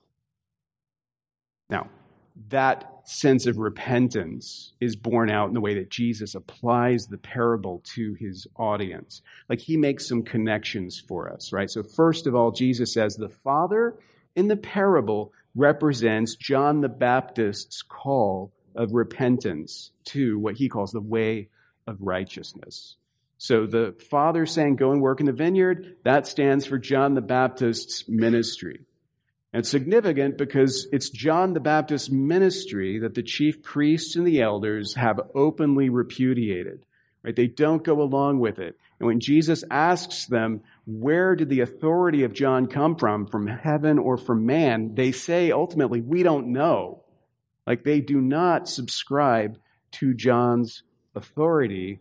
Now, 1.69 1.89
that 2.49 3.01
sense 3.03 3.45
of 3.45 3.57
repentance 3.57 4.73
is 4.79 4.95
borne 4.95 5.29
out 5.29 5.47
in 5.47 5.53
the 5.53 5.61
way 5.61 5.75
that 5.75 5.89
Jesus 5.89 6.35
applies 6.35 7.07
the 7.07 7.17
parable 7.17 7.81
to 7.95 8.13
his 8.13 8.47
audience. 8.55 9.21
Like 9.49 9.59
he 9.59 9.77
makes 9.77 10.07
some 10.07 10.23
connections 10.23 10.99
for 10.99 11.31
us, 11.31 11.51
right? 11.51 11.69
So, 11.69 11.83
first 11.83 12.27
of 12.27 12.35
all, 12.35 12.51
Jesus 12.51 12.93
says 12.93 13.15
the 13.15 13.29
Father 13.29 13.95
in 14.35 14.47
the 14.47 14.57
parable 14.57 15.33
represents 15.55 16.35
John 16.35 16.81
the 16.81 16.89
Baptist's 16.89 17.81
call 17.81 18.51
of 18.75 18.93
repentance 18.93 19.91
to 20.05 20.39
what 20.39 20.55
he 20.55 20.69
calls 20.69 20.91
the 20.91 21.01
way 21.01 21.49
of 21.87 21.97
righteousness. 21.99 22.95
So 23.37 23.65
the 23.65 23.95
Father 24.09 24.45
saying, 24.45 24.75
Go 24.75 24.91
and 24.91 25.01
work 25.01 25.19
in 25.19 25.25
the 25.25 25.31
vineyard, 25.31 25.97
that 26.03 26.27
stands 26.27 26.65
for 26.65 26.77
John 26.77 27.15
the 27.15 27.21
Baptist's 27.21 28.07
ministry. 28.07 28.81
And 29.53 29.65
significant 29.67 30.37
because 30.37 30.87
it's 30.93 31.09
John 31.09 31.53
the 31.53 31.59
Baptist's 31.59 32.09
ministry 32.09 32.99
that 32.99 33.15
the 33.15 33.23
chief 33.23 33.61
priests 33.61 34.15
and 34.15 34.25
the 34.25 34.41
elders 34.41 34.95
have 34.95 35.19
openly 35.35 35.89
repudiated. 35.89 36.85
Right? 37.23 37.35
They 37.35 37.47
don't 37.47 37.83
go 37.83 38.01
along 38.01 38.39
with 38.39 38.59
it. 38.59 38.77
And 38.99 39.07
when 39.07 39.19
Jesus 39.19 39.63
asks 39.69 40.25
them, 40.25 40.61
where 40.85 41.35
did 41.35 41.49
the 41.49 41.61
authority 41.61 42.23
of 42.23 42.33
John 42.33 42.67
come 42.67 42.95
from, 42.95 43.27
from 43.27 43.45
heaven 43.45 43.99
or 43.99 44.17
from 44.17 44.45
man? 44.45 44.95
They 44.95 45.11
say 45.11 45.51
ultimately, 45.51 46.01
we 46.01 46.23
don't 46.23 46.53
know. 46.53 47.03
Like 47.67 47.83
they 47.83 48.01
do 48.01 48.19
not 48.21 48.67
subscribe 48.67 49.59
to 49.93 50.13
John's 50.13 50.83
authority. 51.13 51.99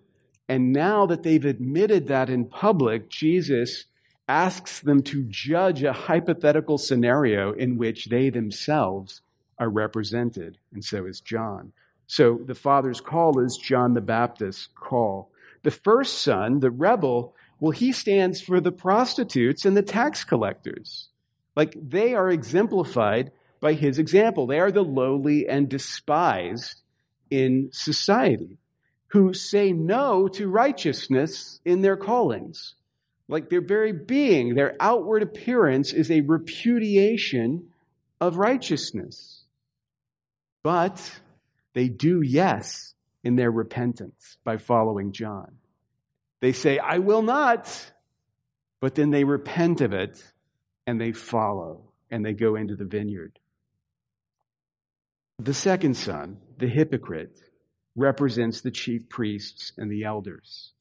And 0.49 0.73
now 0.73 1.07
that 1.07 1.23
they've 1.23 1.45
admitted 1.45 2.09
that 2.09 2.30
in 2.30 2.47
public, 2.47 3.11
Jesus 3.11 3.85
asks 4.30 4.78
them 4.78 5.02
to 5.02 5.25
judge 5.25 5.82
a 5.82 5.92
hypothetical 5.92 6.78
scenario 6.78 7.50
in 7.50 7.76
which 7.76 8.06
they 8.06 8.30
themselves 8.30 9.22
are 9.58 9.68
represented, 9.68 10.56
and 10.72 10.84
so 10.84 11.04
is 11.04 11.20
John. 11.20 11.72
So 12.06 12.38
the 12.44 12.54
Father's 12.54 13.00
call 13.00 13.40
is 13.40 13.56
John 13.56 13.94
the 13.94 14.00
Baptist's 14.00 14.68
call. 14.76 15.32
The 15.64 15.72
first 15.72 16.22
son, 16.22 16.60
the 16.60 16.70
rebel, 16.70 17.34
well, 17.58 17.72
he 17.72 17.90
stands 17.90 18.40
for 18.40 18.60
the 18.60 18.70
prostitutes 18.70 19.64
and 19.64 19.76
the 19.76 19.82
tax 19.82 20.22
collectors. 20.22 21.08
Like 21.56 21.75
they 21.76 22.14
are 22.14 22.30
exemplified 22.30 23.32
by 23.60 23.72
his 23.72 23.99
example. 23.99 24.46
They 24.46 24.60
are 24.60 24.70
the 24.70 24.84
lowly 24.84 25.49
and 25.49 25.68
despised 25.68 26.80
in 27.30 27.70
society 27.72 28.58
who 29.08 29.34
say 29.34 29.72
no 29.72 30.28
to 30.28 30.49
righteousness 30.49 31.60
in 31.64 31.82
their 31.82 31.96
callings. 31.96 32.76
Like 33.30 33.49
their 33.49 33.60
very 33.60 33.92
being, 33.92 34.54
their 34.54 34.75
outward 34.80 35.22
appearance 35.22 35.92
is 35.92 36.10
a 36.10 36.20
repudiation 36.20 37.68
of 38.20 38.37
righteousness. 38.37 39.44
But 40.64 41.20
they 41.72 41.88
do 41.88 42.22
yes 42.22 42.92
in 43.22 43.37
their 43.37 43.52
repentance 43.52 44.37
by 44.42 44.56
following 44.56 45.12
John. 45.12 45.58
They 46.40 46.52
say, 46.52 46.78
I 46.78 46.99
will 46.99 47.22
not, 47.22 47.92
but 48.80 48.96
then 48.96 49.10
they 49.10 49.22
repent 49.22 49.80
of 49.80 49.92
it 49.92 50.20
and 50.87 51.00
they 51.00 51.12
follow 51.12 51.92
and 52.10 52.25
they 52.25 52.32
go 52.32 52.56
into 52.56 52.75
the 52.75 52.84
vineyard. 52.84 53.38
The 55.38 55.54
second 55.54 55.94
son, 55.94 56.38
the 56.58 56.66
hypocrite, 56.66 57.38
represents 57.94 58.60
the 58.60 58.72
chief 58.72 59.08
priests 59.08 59.72
and 59.78 59.90
the 59.90 60.02
elders. 60.02 60.72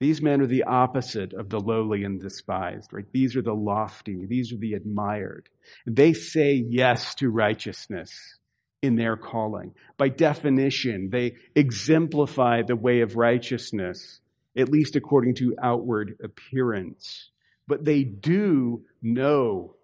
These 0.00 0.20
men 0.20 0.40
are 0.40 0.46
the 0.46 0.64
opposite 0.64 1.32
of 1.32 1.48
the 1.48 1.60
lowly 1.60 2.04
and 2.04 2.20
despised, 2.20 2.92
right? 2.92 3.06
These 3.12 3.36
are 3.36 3.42
the 3.42 3.54
lofty. 3.54 4.26
These 4.26 4.52
are 4.52 4.58
the 4.58 4.74
admired. 4.74 5.48
They 5.86 6.12
say 6.12 6.54
yes 6.68 7.14
to 7.16 7.30
righteousness 7.30 8.38
in 8.82 8.96
their 8.96 9.16
calling. 9.16 9.74
By 9.96 10.08
definition, 10.08 11.10
they 11.10 11.36
exemplify 11.54 12.62
the 12.62 12.76
way 12.76 13.00
of 13.00 13.16
righteousness, 13.16 14.20
at 14.56 14.68
least 14.68 14.96
according 14.96 15.36
to 15.36 15.54
outward 15.62 16.18
appearance. 16.22 17.30
But 17.66 17.84
they 17.84 18.02
do 18.04 18.84
no 19.00 19.76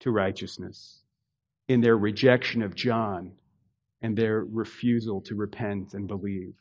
to 0.00 0.10
righteousness 0.10 1.00
in 1.66 1.80
their 1.80 1.96
rejection 1.96 2.62
of 2.62 2.74
John 2.74 3.32
and 4.02 4.16
their 4.16 4.44
refusal 4.44 5.22
to 5.22 5.34
repent 5.34 5.94
and 5.94 6.06
believe. 6.06 6.54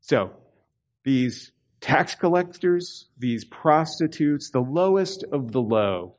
So, 0.00 0.32
these 1.04 1.52
tax 1.80 2.14
collectors, 2.14 3.06
these 3.18 3.44
prostitutes, 3.44 4.50
the 4.50 4.60
lowest 4.60 5.24
of 5.32 5.52
the 5.52 5.60
low, 5.60 6.14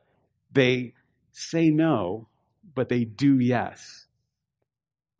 they 0.52 0.94
say 1.32 1.70
no, 1.70 2.28
but 2.74 2.88
they 2.88 3.04
do 3.04 3.38
yes. 3.38 4.06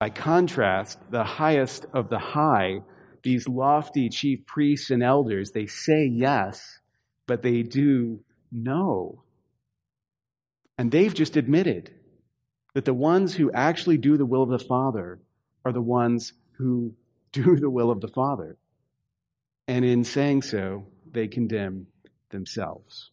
By 0.01 0.11
contrast, 0.11 0.99
the 1.11 1.25
highest 1.25 1.87
of 1.93 2.09
the 2.09 2.19
high, 2.19 2.83
these 3.23 3.49
lofty 3.49 4.09
chief 4.09 4.47
priests 4.47 4.91
and 4.91 5.03
elders, 5.03 5.51
they 5.51 5.67
say 5.67 6.07
yes, 6.07 6.79
but 7.27 7.43
they 7.43 7.63
do 7.63 8.21
no. 8.53 9.23
And 10.79 10.93
they've 10.93 11.13
just 11.13 11.37
admitted 11.37 11.93
that 12.75 12.85
the 12.85 12.95
ones 12.95 13.35
who 13.35 13.51
actually 13.51 13.99
do 13.99 14.17
the 14.17 14.27
will 14.27 14.45
of 14.45 14.51
the 14.51 14.65
Father 14.65 15.19
are 15.65 15.73
the 15.73 15.83
ones 15.83 16.33
who 16.53 16.95
do 17.33 17.57
the 17.57 17.71
will 17.71 17.91
of 17.91 18.01
the 18.01 18.09
Father. 18.09 18.57
And 19.69 19.85
in 19.85 20.03
saying 20.03 20.43
so, 20.43 20.87
they 21.11 21.29
condemn 21.29 21.87
themselves. 22.31 23.11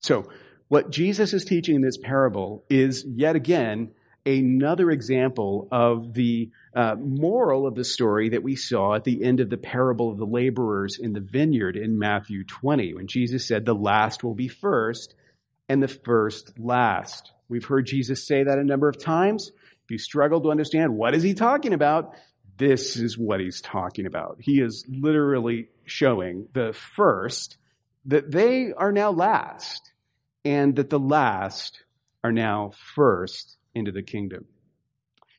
So, 0.00 0.28
what 0.68 0.90
Jesus 0.90 1.32
is 1.32 1.44
teaching 1.44 1.76
in 1.76 1.82
this 1.82 1.96
parable 1.96 2.64
is 2.68 3.04
yet 3.06 3.36
again 3.36 3.92
another 4.26 4.90
example 4.90 5.68
of 5.70 6.14
the 6.14 6.50
uh, 6.74 6.96
moral 6.98 7.66
of 7.66 7.74
the 7.74 7.84
story 7.84 8.30
that 8.30 8.42
we 8.42 8.56
saw 8.56 8.94
at 8.94 9.04
the 9.04 9.22
end 9.22 9.40
of 9.40 9.50
the 9.50 9.56
parable 9.56 10.10
of 10.10 10.18
the 10.18 10.26
laborers 10.26 10.98
in 10.98 11.12
the 11.12 11.20
vineyard 11.20 11.76
in 11.76 11.98
Matthew 11.98 12.44
20, 12.44 12.94
when 12.94 13.06
Jesus 13.06 13.46
said, 13.46 13.64
The 13.64 13.74
last 13.74 14.24
will 14.24 14.34
be 14.34 14.48
first 14.48 15.14
and 15.68 15.82
the 15.82 15.88
first 15.88 16.58
last. 16.58 17.32
We've 17.48 17.64
heard 17.64 17.86
Jesus 17.86 18.26
say 18.26 18.42
that 18.42 18.58
a 18.58 18.64
number 18.64 18.88
of 18.88 18.98
times. 18.98 19.52
If 19.84 19.90
you 19.90 19.98
struggle 19.98 20.40
to 20.40 20.50
understand 20.50 20.96
what 20.96 21.14
is 21.14 21.22
he 21.22 21.34
talking 21.34 21.74
about, 21.74 22.14
this 22.56 22.96
is 22.96 23.18
what 23.18 23.40
he's 23.40 23.60
talking 23.60 24.06
about. 24.06 24.38
He 24.40 24.60
is 24.60 24.84
literally 24.88 25.68
showing 25.84 26.48
the 26.52 26.72
first 26.72 27.56
that 28.06 28.30
they 28.30 28.72
are 28.72 28.92
now 28.92 29.10
last 29.10 29.92
and 30.44 30.76
that 30.76 30.90
the 30.90 30.98
last 30.98 31.82
are 32.22 32.32
now 32.32 32.72
first 32.94 33.56
into 33.74 33.92
the 33.92 34.02
kingdom. 34.02 34.44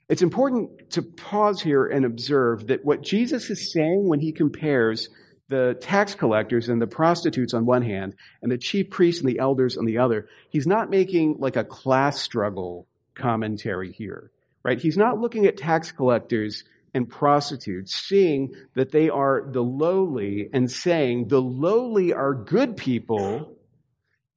It's 0.07 0.21
important 0.21 0.91
to 0.91 1.01
pause 1.01 1.61
here 1.61 1.85
and 1.85 2.05
observe 2.05 2.67
that 2.67 2.85
what 2.85 3.01
Jesus 3.01 3.49
is 3.49 3.71
saying 3.71 4.07
when 4.07 4.19
he 4.19 4.31
compares 4.31 5.09
the 5.47 5.77
tax 5.79 6.15
collectors 6.15 6.69
and 6.69 6.81
the 6.81 6.87
prostitutes 6.87 7.53
on 7.53 7.65
one 7.65 7.81
hand 7.81 8.15
and 8.41 8.51
the 8.51 8.57
chief 8.57 8.89
priests 8.89 9.21
and 9.21 9.29
the 9.29 9.39
elders 9.39 9.77
on 9.77 9.85
the 9.85 9.99
other, 9.99 10.27
he's 10.49 10.67
not 10.67 10.89
making 10.89 11.37
like 11.39 11.55
a 11.55 11.63
class 11.63 12.21
struggle 12.21 12.87
commentary 13.15 13.91
here, 13.91 14.31
right? 14.63 14.79
He's 14.79 14.97
not 14.97 15.19
looking 15.19 15.45
at 15.45 15.57
tax 15.57 15.91
collectors 15.91 16.63
and 16.95 17.09
prostitutes, 17.09 17.93
seeing 17.93 18.53
that 18.73 18.91
they 18.91 19.09
are 19.09 19.45
the 19.51 19.61
lowly 19.61 20.49
and 20.53 20.71
saying 20.71 21.27
the 21.27 21.41
lowly 21.41 22.13
are 22.13 22.33
good 22.33 22.77
people 22.77 23.57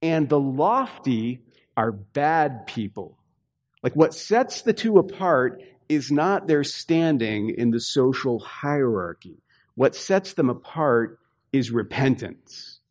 and 0.01 0.27
the 0.27 0.39
lofty 0.39 1.41
are 1.77 1.93
bad 1.93 2.67
people. 2.67 3.17
Like 3.81 3.95
what 3.95 4.13
sets 4.13 4.61
the 4.61 4.73
two 4.73 4.97
apart 4.97 5.63
is 5.87 6.11
not 6.11 6.47
their 6.47 6.65
standing 6.65 7.55
in 7.57 7.71
the 7.71 7.79
social 7.79 8.39
hierarchy. 8.39 9.41
What 9.75 9.95
sets 9.95 10.33
them 10.33 10.49
apart 10.49 11.17
is 11.53 11.71
repentance. 11.71 12.81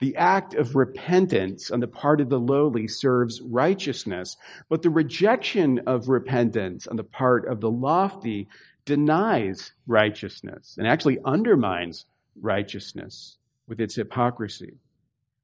The 0.00 0.16
act 0.16 0.54
of 0.54 0.76
repentance 0.76 1.70
on 1.70 1.80
the 1.80 1.88
part 1.88 2.20
of 2.20 2.30
the 2.30 2.38
lowly 2.38 2.88
serves 2.88 3.42
righteousness, 3.42 4.36
but 4.68 4.82
the 4.82 4.90
rejection 4.90 5.80
of 5.86 6.08
repentance 6.08 6.86
on 6.86 6.96
the 6.96 7.04
part 7.04 7.46
of 7.46 7.60
the 7.60 7.70
lofty 7.70 8.48
denies 8.88 9.72
righteousness 9.86 10.74
and 10.78 10.88
actually 10.88 11.18
undermines 11.24 12.06
righteousness 12.40 13.36
with 13.68 13.80
its 13.80 13.94
hypocrisy. 13.94 14.78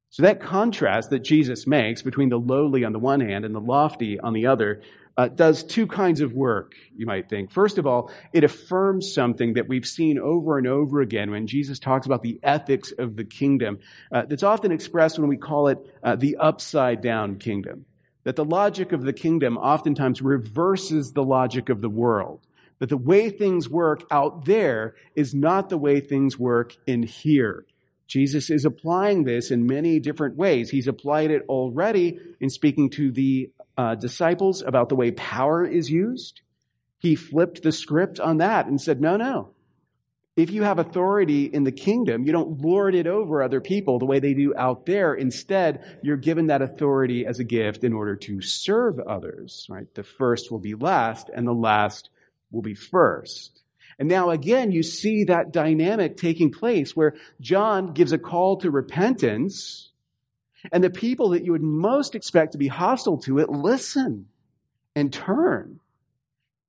So 0.09 0.23
that 0.23 0.41
contrast 0.41 1.11
that 1.11 1.19
Jesus 1.19 1.67
makes 1.67 2.01
between 2.01 2.29
the 2.29 2.39
lowly 2.39 2.83
on 2.83 2.91
the 2.91 2.99
one 2.99 3.19
hand 3.19 3.45
and 3.45 3.53
the 3.53 3.59
lofty 3.59 4.19
on 4.19 4.33
the 4.33 4.47
other 4.47 4.81
uh, 5.17 5.27
does 5.27 5.63
two 5.63 5.87
kinds 5.87 6.21
of 6.21 6.33
work, 6.33 6.73
you 6.95 7.05
might 7.05 7.29
think. 7.29 7.51
First 7.51 7.77
of 7.77 7.85
all, 7.85 8.11
it 8.33 8.43
affirms 8.43 9.13
something 9.13 9.53
that 9.53 9.67
we've 9.67 9.85
seen 9.85 10.19
over 10.19 10.57
and 10.57 10.67
over 10.67 11.01
again 11.01 11.31
when 11.31 11.47
Jesus 11.47 11.79
talks 11.79 12.05
about 12.05 12.23
the 12.23 12.39
ethics 12.43 12.91
of 12.97 13.15
the 13.15 13.23
kingdom. 13.23 13.79
Uh, 14.11 14.23
that's 14.27 14.43
often 14.43 14.71
expressed 14.71 15.19
when 15.19 15.29
we 15.29 15.37
call 15.37 15.67
it 15.67 15.77
uh, 16.03 16.15
the 16.15 16.37
upside 16.37 17.01
down 17.01 17.37
kingdom. 17.37 17.85
That 18.23 18.35
the 18.35 18.43
logic 18.43 18.91
of 18.91 19.03
the 19.03 19.13
kingdom 19.13 19.57
oftentimes 19.57 20.21
reverses 20.21 21.11
the 21.11 21.23
logic 21.23 21.69
of 21.69 21.79
the 21.79 21.89
world. 21.89 22.41
That 22.79 22.89
the 22.89 22.97
way 22.97 23.29
things 23.29 23.69
work 23.69 24.03
out 24.11 24.45
there 24.45 24.95
is 25.15 25.33
not 25.33 25.69
the 25.69 25.77
way 25.77 26.01
things 26.01 26.37
work 26.37 26.75
in 26.85 27.03
here. 27.03 27.65
Jesus 28.07 28.49
is 28.49 28.65
applying 28.65 29.23
this 29.23 29.49
in 29.49 29.65
many 29.65 29.99
different 29.99 30.35
ways. 30.35 30.69
He's 30.69 30.87
applied 30.87 31.31
it 31.31 31.43
already 31.47 32.19
in 32.39 32.49
speaking 32.49 32.89
to 32.91 33.11
the 33.11 33.51
uh, 33.77 33.95
disciples 33.95 34.61
about 34.61 34.89
the 34.89 34.95
way 34.95 35.11
power 35.11 35.65
is 35.65 35.89
used. 35.89 36.41
He 36.99 37.15
flipped 37.15 37.63
the 37.63 37.71
script 37.71 38.19
on 38.19 38.37
that 38.37 38.67
and 38.67 38.79
said, 38.79 39.01
no, 39.01 39.17
no. 39.17 39.51
If 40.35 40.51
you 40.51 40.63
have 40.63 40.79
authority 40.79 41.45
in 41.45 41.63
the 41.63 41.71
kingdom, 41.71 42.25
you 42.25 42.33
don't 42.33 42.59
lord 42.61 42.93
it 42.93 43.07
over 43.07 43.41
other 43.41 43.61
people 43.61 43.99
the 43.99 44.05
way 44.05 44.19
they 44.19 44.33
do 44.33 44.53
out 44.55 44.85
there. 44.85 45.13
Instead, 45.13 45.99
you're 46.03 46.17
given 46.17 46.47
that 46.47 46.61
authority 46.61 47.25
as 47.25 47.39
a 47.39 47.45
gift 47.45 47.85
in 47.85 47.93
order 47.93 48.17
to 48.17 48.41
serve 48.41 48.99
others, 48.99 49.65
right? 49.69 49.87
The 49.93 50.03
first 50.03 50.51
will 50.51 50.59
be 50.59 50.75
last 50.75 51.29
and 51.33 51.47
the 51.47 51.53
last 51.53 52.09
will 52.55 52.63
be 52.63 52.73
first. 52.73 53.61
And 53.99 54.09
now 54.09 54.31
again, 54.31 54.71
you 54.71 54.81
see 54.81 55.25
that 55.25 55.51
dynamic 55.51 56.17
taking 56.17 56.51
place 56.51 56.95
where 56.95 57.15
John 57.39 57.93
gives 57.93 58.13
a 58.13 58.17
call 58.17 58.57
to 58.57 58.71
repentance 58.71 59.91
and 60.71 60.83
the 60.83 60.89
people 60.89 61.29
that 61.29 61.45
you 61.45 61.51
would 61.51 61.61
most 61.61 62.15
expect 62.15 62.53
to 62.53 62.57
be 62.57 62.67
hostile 62.67 63.17
to 63.19 63.39
it 63.39 63.49
listen 63.49 64.27
and 64.95 65.13
turn. 65.13 65.79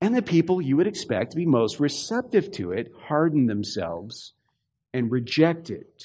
And 0.00 0.14
the 0.14 0.22
people 0.22 0.60
you 0.60 0.76
would 0.76 0.86
expect 0.86 1.30
to 1.30 1.36
be 1.36 1.46
most 1.46 1.80
receptive 1.80 2.50
to 2.52 2.72
it 2.72 2.92
harden 2.94 3.46
themselves 3.46 4.34
and 4.92 5.10
reject 5.10 5.70
it. 5.70 6.04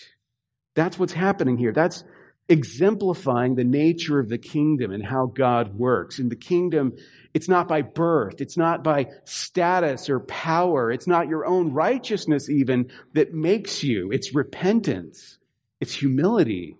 That's 0.75 0.97
what's 0.97 1.13
happening 1.13 1.57
here. 1.57 1.73
That's 1.73 2.03
exemplifying 2.49 3.55
the 3.55 3.63
nature 3.63 4.19
of 4.19 4.27
the 4.27 4.37
kingdom 4.37 4.91
and 4.91 5.05
how 5.05 5.27
God 5.27 5.73
works. 5.73 6.19
In 6.19 6.29
the 6.29 6.35
kingdom, 6.35 6.93
it's 7.33 7.47
not 7.47 7.67
by 7.67 7.81
birth. 7.81 8.41
It's 8.41 8.57
not 8.57 8.83
by 8.83 9.07
status 9.23 10.09
or 10.09 10.19
power. 10.19 10.91
It's 10.91 11.07
not 11.07 11.29
your 11.29 11.45
own 11.45 11.71
righteousness 11.71 12.49
even 12.49 12.91
that 13.13 13.33
makes 13.33 13.83
you. 13.83 14.11
It's 14.11 14.35
repentance. 14.35 15.37
It's 15.79 15.93
humility. 15.93 16.77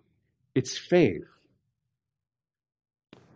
It's 0.53 0.77
faith. 0.77 1.23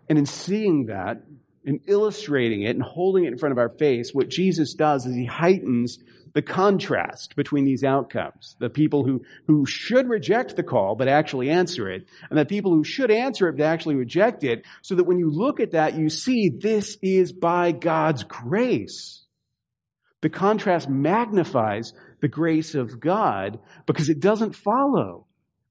And 0.10 0.18
in 0.18 0.26
seeing 0.26 0.88
that, 0.88 1.24
in 1.64 1.80
illustrating 1.88 2.64
it 2.64 2.76
and 2.76 2.84
holding 2.84 3.24
it 3.24 3.32
in 3.32 3.38
front 3.38 3.54
of 3.54 3.58
our 3.58 3.70
face, 3.70 4.12
what 4.14 4.30
Jesus 4.30 4.74
does 4.74 5.06
is 5.06 5.16
he 5.16 5.26
heightens 5.26 6.00
the 6.36 6.42
contrast 6.42 7.38
between 7.38 7.64
these 7.64 7.86
outcomes. 7.86 8.58
The 8.60 8.70
people 8.70 9.06
who, 9.06 9.24
who 9.48 9.66
should 9.66 10.10
reject 10.10 10.58
the 10.58 10.64
call 10.64 10.96
but 10.96 11.08
actually 11.08 11.50
answer 11.50 11.90
it, 11.90 12.08
and 12.30 12.38
the 12.38 12.46
people 12.46 12.74
who 12.74 12.84
should 12.84 13.10
answer 13.10 13.48
it 13.48 13.58
but 13.58 13.64
actually 13.64 13.96
reject 13.96 14.44
it, 14.44 14.66
so 14.82 14.96
that 14.96 15.06
when 15.06 15.18
you 15.18 15.32
look 15.32 15.62
at 15.62 15.72
that, 15.72 15.96
you 15.96 16.10
see 16.10 16.50
this 16.50 16.98
is 17.02 17.32
by 17.32 17.72
God's 17.72 18.26
grace. 18.26 19.24
The 20.22 20.30
contrast 20.30 20.90
magnifies 20.90 21.94
the 22.20 22.28
grace 22.28 22.76
of 22.76 23.00
God 23.00 23.60
because 23.86 24.10
it 24.10 24.20
doesn't 24.20 24.58
follow 24.58 25.28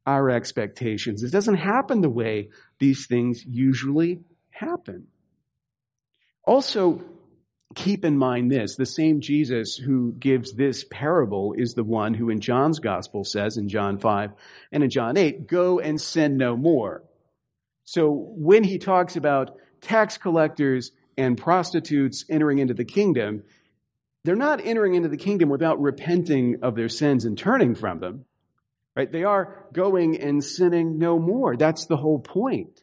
our 0.07 0.31
expectations. 0.31 1.23
It 1.23 1.31
doesn't 1.31 1.57
happen 1.57 2.01
the 2.01 2.09
way 2.09 2.49
these 2.79 3.07
things 3.07 3.45
usually 3.45 4.21
happen. 4.51 5.09
Also, 6.47 7.03
keep 7.75 8.05
in 8.05 8.17
mind 8.17 8.51
this 8.51 8.77
the 8.77 8.87
same 8.87 9.21
Jesus 9.21 9.77
who 9.77 10.13
gives 10.13 10.53
this 10.53 10.85
parable 10.91 11.55
is 11.57 11.75
the 11.75 11.85
one 11.85 12.15
who 12.15 12.31
in 12.31 12.41
John's 12.41 12.79
gospel 12.79 13.25
says 13.25 13.57
in 13.57 13.69
John 13.69 13.99
5 13.99 14.33
and 14.73 14.83
in 14.83 14.91
John 14.91 15.17
8, 15.17 15.47
go 15.47 15.79
and 15.81 16.01
sin 16.01 16.37
no 16.37 16.57
more. 16.57 17.03
So 17.85 18.11
when 18.11 18.65
he 18.65 18.79
talks 18.79 19.17
about 19.17 19.57
tax 19.81 20.17
collectors 20.17 20.93
and 21.17 21.37
prostitutes 21.37 22.25
entering 22.29 22.59
into 22.59 22.75
the 22.75 22.85
kingdom, 22.85 23.43
they're 24.25 24.37
not 24.37 24.65
entering 24.65 24.95
into 24.95 25.09
the 25.09 25.17
kingdom 25.17 25.51
without 25.51 25.81
repenting 25.81 26.61
of 26.63 26.75
their 26.75 26.89
sins 26.89 27.25
and 27.25 27.37
turning 27.37 27.75
from 27.75 28.01
them. 28.01 28.25
Right? 28.97 29.11
They 29.11 29.25
are 29.25 29.67
going 29.73 30.21
and 30.21 30.43
sinning 30.43 30.99
no 30.99 31.19
more. 31.19 31.57
That's 31.57 31.87
the 31.87 31.97
whole 31.97 32.21
point. 32.21 32.81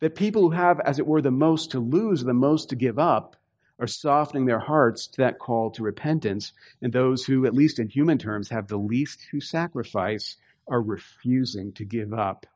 That 0.00 0.14
people 0.14 0.42
who 0.42 0.50
have, 0.50 0.80
as 0.80 0.98
it 0.98 1.06
were, 1.06 1.20
the 1.20 1.30
most 1.30 1.72
to 1.72 1.80
lose, 1.80 2.24
the 2.24 2.32
most 2.32 2.70
to 2.70 2.76
give 2.76 2.98
up, 2.98 3.36
are 3.80 3.86
softening 3.86 4.44
their 4.44 4.58
hearts 4.58 5.06
to 5.08 5.22
that 5.22 5.38
call 5.38 5.70
to 5.72 5.82
repentance. 5.82 6.52
And 6.82 6.92
those 6.92 7.24
who, 7.24 7.46
at 7.46 7.54
least 7.54 7.78
in 7.78 7.88
human 7.88 8.18
terms, 8.18 8.50
have 8.50 8.68
the 8.68 8.76
least 8.76 9.20
to 9.30 9.40
sacrifice 9.40 10.36
are 10.68 10.82
refusing 10.82 11.72
to 11.72 11.84
give 11.84 12.12
up 12.12 12.46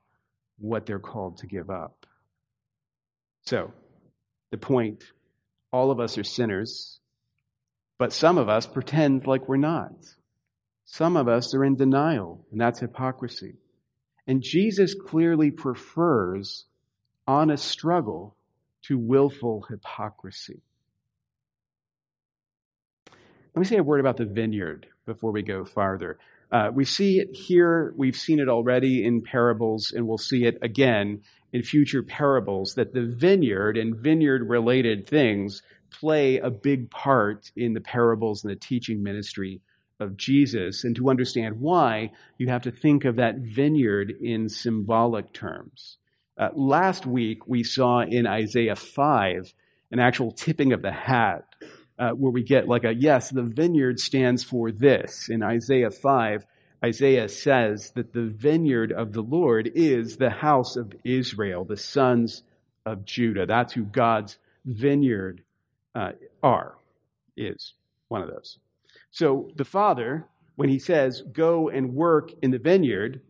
what 0.58 0.86
they're 0.86 0.98
called 0.98 1.38
to 1.38 1.46
give 1.46 1.70
up. 1.70 2.06
So, 3.46 3.72
the 4.50 4.58
point 4.58 5.04
all 5.72 5.90
of 5.90 5.98
us 5.98 6.16
are 6.18 6.24
sinners, 6.24 7.00
but 7.98 8.12
some 8.12 8.38
of 8.38 8.48
us 8.48 8.66
pretend 8.66 9.26
like 9.26 9.48
we're 9.48 9.56
not. 9.56 9.92
Some 10.84 11.16
of 11.16 11.26
us 11.26 11.54
are 11.54 11.64
in 11.64 11.76
denial, 11.76 12.46
and 12.52 12.60
that's 12.60 12.78
hypocrisy. 12.78 13.56
And 14.26 14.42
Jesus 14.42 14.94
clearly 14.94 15.50
prefers 15.50 16.66
honest 17.26 17.64
struggle 17.64 18.36
to 18.82 18.98
willful 18.98 19.66
hypocrisy. 19.68 20.62
Let 23.54 23.60
me 23.60 23.66
say 23.66 23.76
a 23.76 23.84
word 23.84 24.00
about 24.00 24.16
the 24.16 24.24
vineyard 24.24 24.88
before 25.06 25.30
we 25.30 25.42
go 25.42 25.64
farther. 25.64 26.18
Uh, 26.50 26.70
we 26.74 26.84
see 26.84 27.20
it 27.20 27.34
here, 27.34 27.94
we've 27.96 28.16
seen 28.16 28.40
it 28.40 28.48
already 28.48 29.04
in 29.04 29.22
parables, 29.22 29.92
and 29.92 30.08
we'll 30.08 30.18
see 30.18 30.44
it 30.44 30.58
again 30.60 31.22
in 31.52 31.62
future 31.62 32.02
parables 32.02 32.74
that 32.74 32.92
the 32.92 33.06
vineyard 33.06 33.76
and 33.76 33.94
vineyard 33.94 34.48
related 34.48 35.06
things 35.06 35.62
play 35.92 36.38
a 36.38 36.50
big 36.50 36.90
part 36.90 37.52
in 37.54 37.74
the 37.74 37.80
parables 37.80 38.42
and 38.42 38.50
the 38.50 38.56
teaching 38.56 39.04
ministry 39.04 39.60
of 40.00 40.16
Jesus. 40.16 40.82
And 40.82 40.96
to 40.96 41.08
understand 41.08 41.60
why, 41.60 42.10
you 42.38 42.48
have 42.48 42.62
to 42.62 42.72
think 42.72 43.04
of 43.04 43.16
that 43.16 43.38
vineyard 43.38 44.14
in 44.20 44.48
symbolic 44.48 45.32
terms. 45.32 45.98
Uh, 46.36 46.48
last 46.56 47.06
week, 47.06 47.46
we 47.46 47.62
saw 47.62 48.00
in 48.00 48.26
Isaiah 48.26 48.74
5 48.74 49.54
an 49.92 50.00
actual 50.00 50.32
tipping 50.32 50.72
of 50.72 50.82
the 50.82 50.90
hat, 50.90 51.44
uh, 51.98 52.10
where 52.10 52.32
we 52.32 52.42
get 52.42 52.68
like 52.68 52.84
a 52.84 52.94
yes, 52.94 53.30
the 53.30 53.42
vineyard 53.42 54.00
stands 54.00 54.42
for 54.42 54.72
this. 54.72 55.28
In 55.28 55.42
Isaiah 55.42 55.90
5, 55.90 56.44
Isaiah 56.84 57.28
says 57.28 57.92
that 57.92 58.12
the 58.12 58.26
vineyard 58.26 58.92
of 58.92 59.12
the 59.12 59.22
Lord 59.22 59.70
is 59.74 60.16
the 60.16 60.30
house 60.30 60.76
of 60.76 60.92
Israel, 61.04 61.64
the 61.64 61.76
sons 61.76 62.42
of 62.84 63.04
Judah. 63.04 63.46
That's 63.46 63.72
who 63.72 63.84
God's 63.84 64.36
vineyard 64.64 65.42
uh, 65.94 66.12
are, 66.42 66.74
is 67.36 67.74
one 68.08 68.22
of 68.22 68.28
those. 68.28 68.58
So 69.10 69.50
the 69.56 69.64
Father, 69.64 70.26
when 70.56 70.68
he 70.68 70.78
says, 70.78 71.22
go 71.22 71.68
and 71.68 71.94
work 71.94 72.32
in 72.42 72.50
the 72.50 72.58
vineyard, 72.58 73.22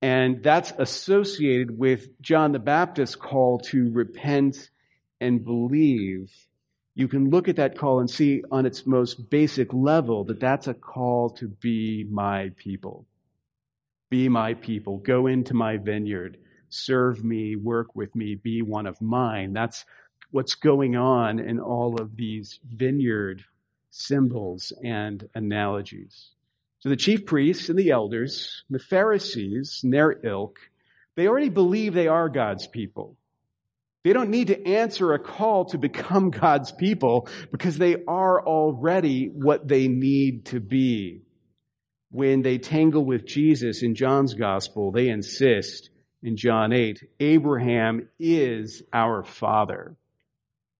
and 0.00 0.42
that's 0.42 0.72
associated 0.78 1.76
with 1.76 2.20
John 2.20 2.52
the 2.52 2.58
Baptist's 2.58 3.16
call 3.16 3.58
to 3.70 3.90
repent 3.92 4.70
and 5.20 5.44
believe. 5.44 6.32
You 6.98 7.06
can 7.06 7.30
look 7.30 7.46
at 7.46 7.54
that 7.56 7.78
call 7.78 8.00
and 8.00 8.10
see 8.10 8.42
on 8.50 8.66
its 8.66 8.84
most 8.84 9.30
basic 9.30 9.72
level 9.72 10.24
that 10.24 10.40
that's 10.40 10.66
a 10.66 10.74
call 10.74 11.30
to 11.36 11.46
be 11.46 12.04
my 12.10 12.50
people. 12.56 13.06
Be 14.10 14.28
my 14.28 14.54
people. 14.54 14.98
Go 14.98 15.28
into 15.28 15.54
my 15.54 15.76
vineyard. 15.76 16.38
Serve 16.70 17.22
me. 17.22 17.54
Work 17.54 17.94
with 17.94 18.16
me. 18.16 18.34
Be 18.34 18.62
one 18.62 18.88
of 18.88 19.00
mine. 19.00 19.52
That's 19.52 19.84
what's 20.32 20.56
going 20.56 20.96
on 20.96 21.38
in 21.38 21.60
all 21.60 22.00
of 22.00 22.16
these 22.16 22.58
vineyard 22.68 23.44
symbols 23.92 24.72
and 24.82 25.28
analogies. 25.36 26.30
So 26.80 26.88
the 26.88 26.96
chief 26.96 27.26
priests 27.26 27.68
and 27.68 27.78
the 27.78 27.92
elders, 27.92 28.64
the 28.70 28.80
Pharisees 28.80 29.82
and 29.84 29.92
their 29.92 30.18
ilk, 30.26 30.58
they 31.14 31.28
already 31.28 31.48
believe 31.48 31.94
they 31.94 32.08
are 32.08 32.28
God's 32.28 32.66
people. 32.66 33.16
They 34.08 34.14
don't 34.14 34.30
need 34.30 34.46
to 34.46 34.66
answer 34.66 35.12
a 35.12 35.18
call 35.18 35.66
to 35.66 35.76
become 35.76 36.30
God's 36.44 36.72
people 36.72 37.28
because 37.52 37.76
they 37.76 37.96
are 38.08 38.42
already 38.42 39.26
what 39.26 39.68
they 39.68 39.86
need 39.86 40.46
to 40.46 40.60
be. 40.60 41.24
when 42.10 42.40
they 42.40 42.56
tangle 42.56 43.04
with 43.04 43.26
Jesus 43.26 43.82
in 43.82 43.94
John's 43.94 44.32
gospel, 44.32 44.92
they 44.92 45.08
insist 45.08 45.90
in 46.22 46.38
John 46.38 46.72
8, 46.72 47.06
Abraham 47.20 48.08
is 48.18 48.82
our 48.94 49.24
father. 49.24 49.94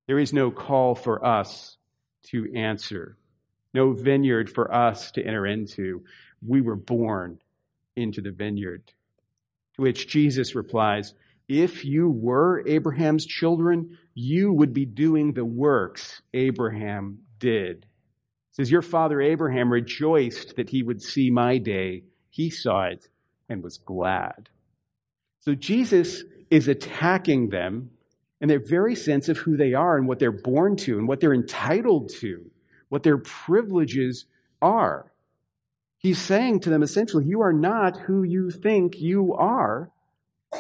There 0.07 0.19
is 0.19 0.33
no 0.33 0.51
call 0.51 0.95
for 0.95 1.23
us 1.23 1.77
to 2.31 2.51
answer, 2.57 3.19
no 3.75 3.93
vineyard 3.93 4.49
for 4.49 4.75
us 4.75 5.11
to 5.11 5.23
enter 5.23 5.47
into. 5.47 6.03
We 6.41 6.63
were 6.63 6.77
born 6.77 7.41
into 7.95 8.23
the 8.23 8.31
vineyard. 8.31 8.91
To 9.77 9.83
which 9.83 10.09
Jesus 10.09 10.55
replies, 10.55 11.13
If 11.49 11.85
you 11.85 12.11
were 12.11 12.63
Abraham's 12.67 13.25
children, 13.25 13.97
you 14.15 14.53
would 14.53 14.75
be 14.75 14.85
doing 14.85 15.33
the 15.33 15.45
works 15.45 16.21
Abraham 16.35 17.21
did. 17.39 17.79
It 17.79 17.87
says, 18.53 18.71
Your 18.71 18.83
father 18.83 19.21
Abraham 19.21 19.73
rejoiced 19.73 20.57
that 20.57 20.69
he 20.69 20.83
would 20.83 21.03
see 21.03 21.31
my 21.31 21.59
day. 21.59 22.05
He 22.29 22.51
saw 22.51 22.85
it 22.85 23.09
and 23.49 23.63
was 23.63 23.79
glad. 23.79 24.51
So 25.41 25.55
Jesus 25.55 26.23
is 26.51 26.69
attacking 26.69 27.49
them 27.49 27.91
and 28.41 28.51
their 28.51 28.61
very 28.61 28.95
sense 28.95 29.29
of 29.29 29.39
who 29.39 29.57
they 29.57 29.75
are 29.75 29.97
and 29.97 30.07
what 30.07 30.19
they're 30.19 30.31
born 30.31 30.77
to 30.77 30.99
and 30.99 31.09
what 31.09 31.21
they're 31.21 31.35
entitled 31.35 32.11
to, 32.21 32.51
what 32.89 33.03
their 33.03 33.19
privileges 33.19 34.27
are. 34.61 35.11
He's 35.99 36.19
saying 36.19 36.61
to 36.61 36.71
them 36.71 36.83
essentially, 36.83 37.25
you 37.25 37.41
are 37.41 37.53
not 37.53 37.99
who 37.99 38.23
you 38.23 38.51
think 38.51 39.01
you 39.01 39.35
are. 39.35 39.91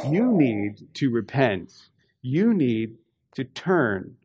You 0.09 0.33
need 0.33 0.94
to 0.94 1.11
repent. 1.11 1.72
You 2.22 2.55
need 2.55 2.96
to 3.35 3.44
turn. 3.44 4.16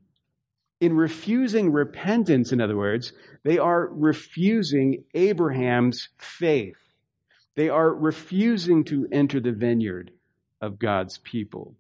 In 0.82 0.96
refusing 0.96 1.72
repentance, 1.72 2.52
in 2.52 2.60
other 2.60 2.76
words, 2.76 3.14
they 3.44 3.58
are 3.58 3.88
refusing 3.88 5.06
Abraham's 5.14 6.10
faith. 6.18 6.76
They 7.56 7.70
are 7.70 7.94
refusing 7.94 8.84
to 8.86 9.08
enter 9.12 9.40
the 9.40 9.52
vineyard 9.52 10.12
of 10.60 10.80
God's 10.80 11.20
people. 11.20 11.76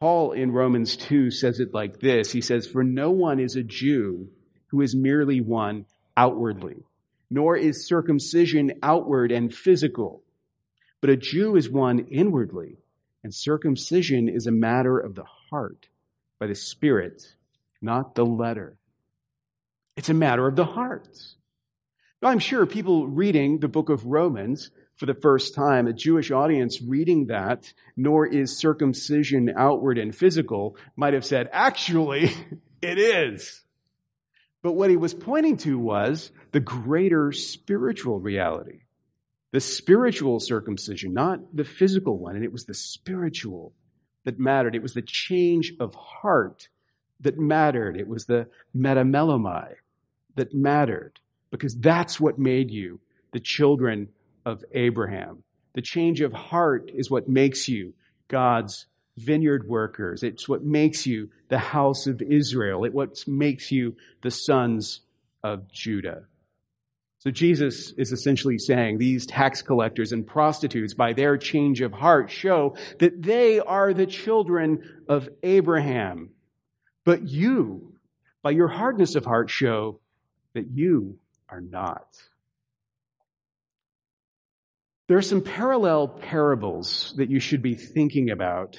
Paul 0.00 0.32
in 0.32 0.50
Romans 0.52 0.96
2 0.96 1.30
says 1.30 1.60
it 1.60 1.72
like 1.72 2.00
this 2.00 2.32
He 2.32 2.40
says, 2.40 2.66
For 2.66 2.84
no 2.84 3.10
one 3.10 3.40
is 3.40 3.56
a 3.56 3.62
Jew 3.62 4.28
who 4.68 4.80
is 4.80 4.94
merely 4.94 5.40
one 5.40 5.86
outwardly, 6.16 6.76
nor 7.30 7.56
is 7.56 7.86
circumcision 7.86 8.72
outward 8.82 9.32
and 9.32 9.54
physical, 9.54 10.22
but 11.06 11.12
a 11.12 11.16
Jew 11.16 11.54
is 11.54 11.70
one 11.70 12.00
inwardly, 12.10 12.78
and 13.22 13.32
circumcision 13.32 14.28
is 14.28 14.48
a 14.48 14.50
matter 14.50 14.98
of 14.98 15.14
the 15.14 15.22
heart 15.22 15.86
by 16.40 16.48
the 16.48 16.54
Spirit, 16.56 17.22
not 17.80 18.16
the 18.16 18.26
letter. 18.26 18.76
It's 19.96 20.08
a 20.08 20.14
matter 20.14 20.48
of 20.48 20.56
the 20.56 20.64
heart. 20.64 21.16
Now, 22.20 22.30
I'm 22.30 22.40
sure 22.40 22.66
people 22.66 23.06
reading 23.06 23.60
the 23.60 23.68
book 23.68 23.88
of 23.88 24.04
Romans 24.04 24.72
for 24.96 25.06
the 25.06 25.14
first 25.14 25.54
time, 25.54 25.86
a 25.86 25.92
Jewish 25.92 26.32
audience 26.32 26.82
reading 26.82 27.26
that, 27.26 27.72
nor 27.96 28.26
is 28.26 28.58
circumcision 28.58 29.52
outward 29.56 29.98
and 29.98 30.12
physical, 30.12 30.76
might 30.96 31.14
have 31.14 31.24
said, 31.24 31.48
actually, 31.52 32.32
it 32.82 32.98
is. 32.98 33.62
But 34.60 34.72
what 34.72 34.90
he 34.90 34.96
was 34.96 35.14
pointing 35.14 35.58
to 35.58 35.78
was 35.78 36.32
the 36.50 36.58
greater 36.58 37.30
spiritual 37.30 38.18
reality. 38.18 38.80
The 39.52 39.60
spiritual 39.60 40.40
circumcision, 40.40 41.14
not 41.14 41.40
the 41.54 41.64
physical 41.64 42.18
one. 42.18 42.36
And 42.36 42.44
it 42.44 42.52
was 42.52 42.64
the 42.64 42.74
spiritual 42.74 43.72
that 44.24 44.38
mattered. 44.38 44.74
It 44.74 44.82
was 44.82 44.94
the 44.94 45.02
change 45.02 45.72
of 45.80 45.94
heart 45.94 46.68
that 47.20 47.38
mattered. 47.38 47.96
It 47.96 48.08
was 48.08 48.26
the 48.26 48.48
metamelomai 48.76 49.74
that 50.34 50.54
mattered 50.54 51.20
because 51.50 51.74
that's 51.76 52.20
what 52.20 52.38
made 52.38 52.70
you 52.70 53.00
the 53.32 53.40
children 53.40 54.08
of 54.44 54.64
Abraham. 54.72 55.42
The 55.74 55.82
change 55.82 56.20
of 56.20 56.32
heart 56.32 56.90
is 56.92 57.10
what 57.10 57.28
makes 57.28 57.68
you 57.68 57.94
God's 58.28 58.86
vineyard 59.16 59.68
workers. 59.68 60.22
It's 60.22 60.48
what 60.48 60.64
makes 60.64 61.06
you 61.06 61.30
the 61.48 61.58
house 61.58 62.06
of 62.06 62.20
Israel. 62.20 62.84
It 62.84 62.92
what 62.92 63.26
makes 63.26 63.70
you 63.70 63.96
the 64.22 64.30
sons 64.30 65.00
of 65.42 65.70
Judah. 65.70 66.24
So 67.26 67.32
Jesus 67.32 67.92
is 67.98 68.12
essentially 68.12 68.56
saying 68.56 68.98
these 68.98 69.26
tax 69.26 69.60
collectors 69.60 70.12
and 70.12 70.24
prostitutes, 70.24 70.94
by 70.94 71.12
their 71.12 71.36
change 71.36 71.80
of 71.80 71.92
heart, 71.92 72.30
show 72.30 72.76
that 73.00 73.20
they 73.20 73.58
are 73.58 73.92
the 73.92 74.06
children 74.06 75.02
of 75.08 75.28
Abraham. 75.42 76.30
But 77.04 77.26
you, 77.26 77.96
by 78.42 78.52
your 78.52 78.68
hardness 78.68 79.16
of 79.16 79.24
heart, 79.24 79.50
show 79.50 79.98
that 80.54 80.70
you 80.70 81.18
are 81.48 81.60
not. 81.60 82.06
There 85.08 85.18
are 85.18 85.22
some 85.22 85.42
parallel 85.42 86.06
parables 86.06 87.12
that 87.16 87.28
you 87.28 87.40
should 87.40 87.60
be 87.60 87.74
thinking 87.74 88.30
about 88.30 88.78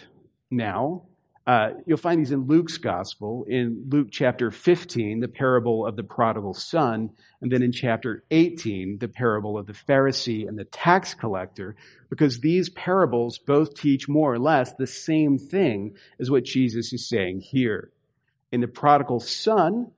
now. 0.49 1.03
Uh, 1.47 1.69
you'll 1.85 1.97
find 1.97 2.19
these 2.19 2.33
in 2.33 2.45
Luke's 2.45 2.77
gospel, 2.77 3.45
in 3.47 3.85
Luke 3.87 4.09
chapter 4.11 4.51
15, 4.51 5.21
the 5.21 5.29
parable 5.29 5.85
of 5.85 5.95
the 5.95 6.03
prodigal 6.03 6.53
son, 6.53 7.09
and 7.39 7.49
then 7.49 7.63
in 7.63 7.71
chapter 7.71 8.25
18, 8.31 8.97
the 8.99 9.07
parable 9.07 9.57
of 9.57 9.65
the 9.65 9.71
Pharisee 9.71 10.45
and 10.45 10.59
the 10.59 10.65
tax 10.65 11.13
collector, 11.13 11.77
because 12.09 12.41
these 12.41 12.69
parables 12.69 13.37
both 13.37 13.75
teach 13.75 14.09
more 14.09 14.33
or 14.33 14.39
less 14.39 14.73
the 14.73 14.85
same 14.85 15.37
thing 15.37 15.95
as 16.19 16.29
what 16.29 16.43
Jesus 16.43 16.91
is 16.91 17.07
saying 17.07 17.39
here. 17.39 17.91
In 18.51 18.59
the 18.59 18.67
prodigal 18.67 19.21
son, 19.21 19.91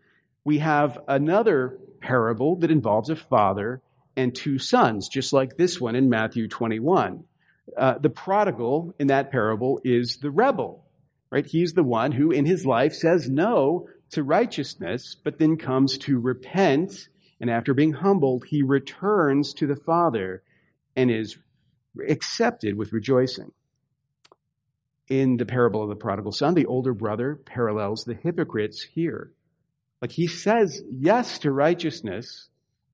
we 0.44 0.60
have 0.60 1.00
another 1.08 1.80
parable 2.00 2.58
that 2.58 2.70
involves 2.70 3.10
a 3.10 3.16
father 3.16 3.82
and 4.16 4.36
two 4.36 4.60
sons, 4.60 5.10
just 5.10 5.34
like 5.34 5.58
this 5.58 5.82
one 5.82 5.96
in 5.96 6.10
Matthew 6.10 6.48
21. 6.48 7.24
Uh, 7.76 7.98
the 7.98 8.10
prodigal 8.12 8.94
in 9.00 9.08
that 9.08 9.32
parable 9.32 9.82
is 9.84 10.18
the 10.18 10.30
rebel, 10.30 10.86
right? 11.32 11.46
He's 11.46 11.74
the 11.74 11.84
one 11.84 12.12
who 12.12 12.32
in 12.32 12.46
his 12.46 12.66
life 12.66 12.94
says 12.94 13.30
no 13.30 13.88
to 14.12 14.24
righteousness, 14.24 15.16
but 15.24 15.38
then 15.38 15.58
comes 15.58 15.98
to 16.00 16.20
repent. 16.20 17.08
And 17.40 17.50
after 17.50 17.74
being 17.74 17.94
humbled, 17.94 18.46
he 18.48 18.64
returns 18.64 19.54
to 19.56 19.68
the 19.68 19.76
Father 19.76 20.44
and 20.96 21.12
is 21.12 21.38
accepted 22.08 22.76
with 22.76 22.94
rejoicing. 22.94 23.52
In 25.08 25.38
the 25.38 25.46
parable 25.46 25.82
of 25.84 25.90
the 25.90 25.96
prodigal 25.96 26.32
son, 26.32 26.54
the 26.54 26.68
older 26.68 26.94
brother 26.94 27.36
parallels 27.46 28.04
the 28.04 28.14
hypocrites 28.14 28.84
here. 28.84 29.32
Like 30.02 30.12
he 30.12 30.28
says 30.28 30.82
yes 30.92 31.40
to 31.40 31.52
righteousness, 31.52 32.50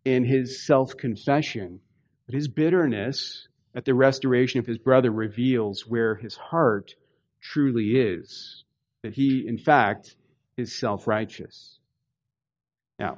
in 0.06 0.24
his 0.24 0.66
self 0.66 0.96
confession, 0.96 1.82
but 2.28 2.36
his 2.36 2.48
bitterness 2.48 3.48
at 3.74 3.84
the 3.84 3.94
restoration 3.94 4.60
of 4.60 4.68
his 4.68 4.78
brother 4.78 5.12
reveals 5.12 5.86
where 5.86 6.16
his 6.16 6.36
heart 6.38 6.94
truly 7.52 7.96
is. 7.96 8.64
That 9.04 9.14
he, 9.14 9.46
in 9.48 9.58
fact, 9.58 10.16
is 10.58 10.74
self 10.74 11.08
righteous. 11.08 11.80
Now, 12.98 13.18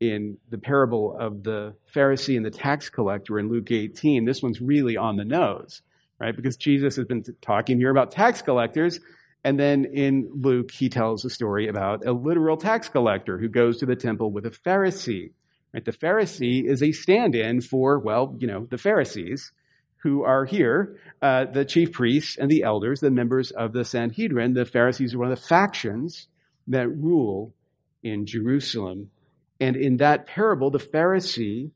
in 0.00 0.38
the 0.50 0.58
parable 0.58 1.16
of 1.18 1.42
the 1.42 1.74
Pharisee 1.94 2.36
and 2.36 2.44
the 2.44 2.50
tax 2.50 2.90
collector 2.90 3.38
in 3.38 3.48
Luke 3.48 3.70
18, 3.70 4.24
this 4.24 4.42
one's 4.42 4.60
really 4.60 4.96
on 4.96 5.16
the 5.16 5.24
nose, 5.24 5.80
right? 6.18 6.34
Because 6.34 6.56
Jesus 6.56 6.96
has 6.96 7.06
been 7.06 7.24
talking 7.40 7.78
here 7.78 7.90
about 7.90 8.10
tax 8.10 8.42
collectors. 8.42 9.00
And 9.44 9.58
then 9.58 9.84
in 9.84 10.30
Luke, 10.34 10.70
he 10.70 10.88
tells 10.88 11.24
a 11.24 11.30
story 11.30 11.68
about 11.68 12.04
a 12.06 12.12
literal 12.12 12.56
tax 12.56 12.88
collector 12.88 13.38
who 13.38 13.48
goes 13.48 13.78
to 13.78 13.86
the 13.86 13.96
temple 13.96 14.30
with 14.30 14.44
a 14.46 14.50
Pharisee. 14.50 15.30
Right? 15.72 15.84
The 15.84 15.92
Pharisee 15.92 16.64
is 16.64 16.82
a 16.82 16.92
stand-in 16.92 17.60
for, 17.60 17.98
well, 17.98 18.36
you 18.38 18.46
know, 18.46 18.66
the 18.68 18.78
Pharisees 18.78 19.52
who 20.02 20.24
are 20.24 20.44
here, 20.44 20.98
uh, 21.20 21.44
the 21.44 21.64
chief 21.64 21.92
priests 21.92 22.36
and 22.36 22.50
the 22.50 22.64
elders, 22.64 23.00
the 23.00 23.10
members 23.10 23.52
of 23.52 23.72
the 23.72 23.84
Sanhedrin. 23.84 24.52
The 24.52 24.64
Pharisees 24.64 25.14
are 25.14 25.18
one 25.18 25.30
of 25.30 25.38
the 25.38 25.46
factions 25.46 26.26
that 26.66 26.88
rule 26.88 27.54
in 28.02 28.26
Jerusalem. 28.26 29.10
And 29.60 29.76
in 29.76 29.98
that 29.98 30.26
parable, 30.26 30.70
the 30.70 30.80
Pharisee 30.80 31.70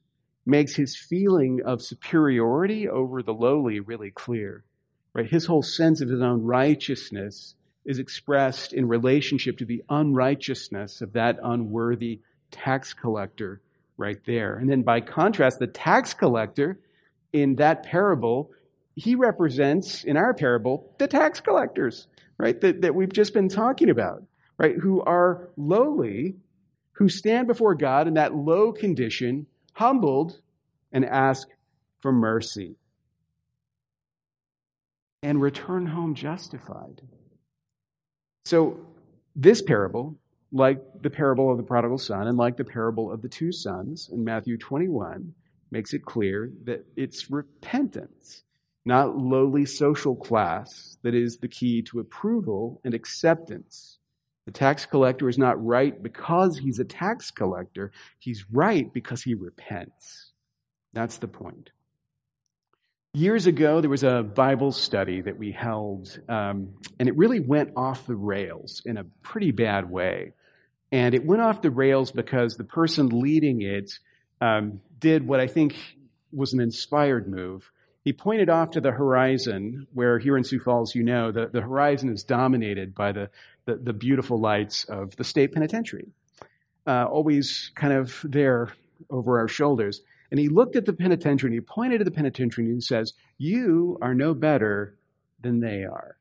makes 0.45 0.75
his 0.75 0.97
feeling 0.97 1.61
of 1.65 1.83
superiority 1.83 2.89
over 2.89 3.23
the 3.23 3.35
lowly 3.35 3.79
really 3.79 4.11
clear. 4.11 4.65
Right? 5.13 5.31
His 5.31 5.47
whole 5.47 5.63
sense 5.63 6.01
of 6.01 6.09
his 6.09 6.21
own 6.21 6.43
righteousness 6.43 7.55
is 7.85 8.01
expressed 8.01 8.73
in 8.73 8.89
relationship 8.89 9.59
to 9.59 9.65
the 9.65 9.85
unrighteousness 9.89 11.01
of 11.01 11.13
that 11.13 11.39
unworthy 11.43 12.21
tax 12.51 12.93
collector 12.93 13.61
right 13.97 14.19
there. 14.27 14.57
And 14.57 14.69
then 14.69 14.83
by 14.83 15.01
contrast, 15.01 15.61
the 15.61 15.69
tax 15.69 16.13
collector 16.13 16.81
in 17.43 17.57
that 17.57 17.83
parable, 17.83 18.51
he 18.95 19.15
represents, 19.15 20.05
in 20.05 20.17
our 20.17 20.33
parable, 20.33 20.95
the 20.99 21.07
tax 21.07 21.41
collectors, 21.41 22.09
right, 22.39 22.59
that, 22.61 22.81
that 22.81 22.95
we've 22.95 23.13
just 23.13 23.35
been 23.35 23.49
talking 23.49 23.91
about, 23.91 24.23
right, 24.59 24.77
who 24.77 25.03
are 25.03 25.51
lowly, 25.57 26.37
who 26.93 27.09
stand 27.09 27.47
before 27.47 27.75
God 27.75 28.09
in 28.09 28.15
that 28.15 28.35
low 28.35 28.73
condition, 28.73 29.47
humbled, 29.75 30.41
and 30.93 31.05
ask 31.05 31.47
for 32.01 32.11
mercy. 32.11 32.77
And 35.23 35.43
return 35.43 35.87
home 35.87 36.15
justified. 36.15 37.03
So, 38.45 38.81
this 39.35 39.61
parable 39.61 40.17
like 40.53 40.81
the 41.03 41.11
parable 41.11 41.51
of 41.51 41.57
the 41.57 41.63
prodigal 41.63 41.99
son 41.99 42.29
and 42.29 42.39
like 42.39 42.57
the 42.57 42.65
parable 42.65 43.13
of 43.13 43.21
the 43.21 43.29
two 43.29 43.53
sons 43.53 44.09
in 44.13 44.25
Matthew 44.25 44.57
21, 44.57 45.35
makes 45.71 45.93
it 45.93 46.05
clear 46.05 46.51
that 46.65 46.87
it's 46.97 47.31
repentance, 47.31 48.43
not 48.85 49.17
lowly 49.17 49.67
social 49.67 50.15
class, 50.15 50.97
that 51.03 51.15
is 51.15 51.39
the 51.39 51.49
key 51.49 51.83
to 51.83 52.01
approval 52.01 52.81
and 52.85 52.95
acceptance. 52.95 53.99
The 54.47 54.53
tax 54.53 54.87
collector 54.87 55.29
is 55.29 55.39
not 55.39 55.65
right 55.65 56.01
because 56.01 56.57
he's 56.57 56.79
a 56.79 56.85
tax 56.85 57.33
collector. 57.33 57.91
He's 58.19 58.45
right 58.51 58.93
because 58.93 59.23
he 59.23 59.35
repents. 59.35 60.33
That's 60.93 61.19
the 61.19 61.29
point. 61.29 61.71
Years 63.13 63.47
ago, 63.47 63.81
there 63.81 63.91
was 63.91 64.05
a 64.05 64.23
Bible 64.23 64.73
study 64.73 65.23
that 65.23 65.39
we 65.39 65.51
held, 65.51 66.21
um, 66.29 66.75
and 67.01 67.09
it 67.09 67.17
really 67.17 67.41
went 67.41 67.73
off 67.75 68.07
the 68.07 68.15
rails 68.15 68.83
in 68.85 68.99
a 68.99 69.05
pretty 69.23 69.51
bad 69.51 69.91
way. 69.91 70.35
And 70.93 71.15
it 71.15 71.25
went 71.25 71.43
off 71.43 71.63
the 71.63 71.71
rails 71.71 72.13
because 72.13 72.57
the 72.57 72.65
person 72.65 73.09
leading 73.09 73.63
it 73.63 73.99
um, 74.41 74.81
did 74.99 75.27
what 75.27 75.41
I 75.41 75.47
think 75.47 75.77
was 76.33 76.53
an 76.53 76.61
inspired 76.61 77.29
move. 77.29 77.71
He 78.03 78.13
pointed 78.13 78.49
off 78.49 78.73
to 78.73 78.81
the 78.81 78.93
horizon, 78.93 79.87
where 79.93 80.19
here 80.19 80.37
in 80.37 80.45
Sioux 80.45 80.61
Falls, 80.61 80.95
you 80.95 81.03
know, 81.03 81.33
the, 81.33 81.49
the 81.49 81.61
horizon 81.61 82.09
is 82.13 82.23
dominated 82.23 82.95
by 82.95 83.13
the, 83.13 83.31
the, 83.65 83.77
the 83.77 83.93
beautiful 83.93 84.41
lights 84.41 84.85
of 84.85 85.17
the 85.17 85.25
state 85.25 85.53
penitentiary, 85.53 86.09
uh, 86.87 87.07
always 87.07 87.73
kind 87.75 87.93
of 87.93 88.21
there 88.23 88.73
over 89.11 89.41
our 89.41 89.49
shoulders. 89.49 90.03
And 90.31 90.39
he 90.39 90.49
looked 90.49 90.77
at 90.77 90.87
the 90.87 90.93
penitentiary 90.93 91.49
and 91.49 91.55
he 91.55 91.61
pointed 91.61 91.99
to 91.99 92.05
the 92.05 92.11
penitentiary 92.11 92.67
and 92.67 92.75
he 92.75 92.81
says, 92.81 93.13
You 93.39 93.99
are 94.01 94.15
no 94.15 94.35
better 94.35 94.97
than 95.41 95.61
they 95.61 95.85
are. 95.85 96.17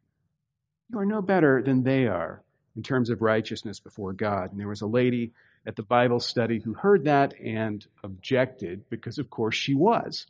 You 0.89 0.99
are 0.99 1.06
no 1.06 1.21
better 1.21 1.62
than 1.63 1.84
they 1.84 2.08
are 2.08 2.44
in 2.75 2.83
terms 2.83 3.09
of 3.09 3.21
righteousness 3.21 3.79
before 3.79 4.13
God. 4.13 4.51
And 4.51 4.59
there 4.59 4.67
was 4.67 4.81
a 4.81 4.88
lady 4.88 5.31
at 5.65 5.75
the 5.75 5.83
Bible 5.83 6.19
study 6.19 6.59
who 6.59 6.73
heard 6.73 7.05
that 7.05 7.33
and 7.39 7.85
objected 8.03 8.83
because, 8.89 9.17
of 9.17 9.29
course, 9.29 9.55
she 9.55 9.73
was 9.73 10.27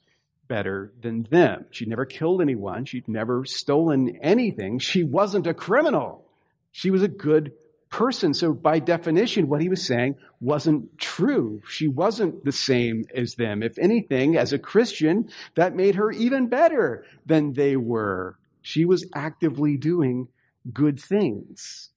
better 0.47 0.93
than 1.01 1.23
them. 1.29 1.65
She'd 1.71 1.87
never 1.87 2.05
killed 2.05 2.41
anyone. 2.41 2.85
She'd 2.85 3.07
never 3.07 3.45
stolen 3.45 4.17
anything. 4.21 4.79
She 4.79 5.03
wasn't 5.03 5.47
a 5.47 5.53
criminal. 5.53 6.25
She 6.71 6.91
was 6.91 7.01
a 7.01 7.07
good 7.07 7.53
person. 7.89 8.33
So 8.33 8.53
by 8.53 8.79
definition, 8.79 9.47
what 9.47 9.61
he 9.61 9.69
was 9.69 9.85
saying 9.85 10.17
wasn't 10.39 10.97
true. 10.99 11.61
She 11.67 11.87
wasn't 11.87 12.43
the 12.43 12.51
same 12.51 13.05
as 13.15 13.35
them. 13.35 13.63
If 13.63 13.79
anything, 13.79 14.37
as 14.37 14.53
a 14.53 14.59
Christian, 14.59 15.29
that 15.55 15.75
made 15.75 15.95
her 15.95 16.11
even 16.11 16.47
better 16.47 17.05
than 17.25 17.53
they 17.53 17.75
were. 17.75 18.37
She 18.61 18.85
was 18.85 19.05
actively 19.13 19.77
doing 19.77 20.27
good 20.73 20.99
things. 20.99 21.89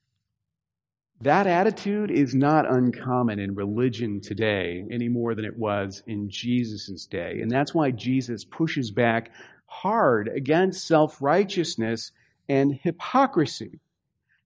That 1.20 1.48
attitude 1.48 2.12
is 2.12 2.34
not 2.34 2.70
uncommon 2.70 3.40
in 3.40 3.56
religion 3.56 4.20
today 4.20 4.84
any 4.88 5.08
more 5.08 5.34
than 5.34 5.44
it 5.44 5.58
was 5.58 6.02
in 6.06 6.30
Jesus' 6.30 7.06
day. 7.06 7.40
And 7.40 7.50
that's 7.50 7.74
why 7.74 7.90
Jesus 7.90 8.44
pushes 8.44 8.92
back 8.92 9.32
hard 9.66 10.28
against 10.28 10.86
self-righteousness 10.86 12.12
and 12.48 12.78
hypocrisy. 12.82 13.80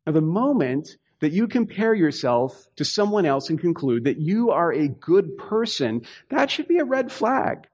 Now, 0.07 0.13
the 0.13 0.23
moment 0.23 0.97
that 1.21 1.33
you 1.33 1.47
compare 1.47 1.95
yourself 1.95 2.67
to 2.77 2.85
someone 2.85 3.27
else 3.27 3.51
and 3.51 3.61
conclude 3.61 4.05
that 4.05 4.19
you 4.19 4.51
are 4.51 4.73
a 4.73 4.89
good 4.89 5.37
person, 5.37 6.05
that 6.31 6.51
should 6.51 6.69
be 6.69 6.79
a 6.79 6.85
red 6.85 7.13
flag. 7.13 7.69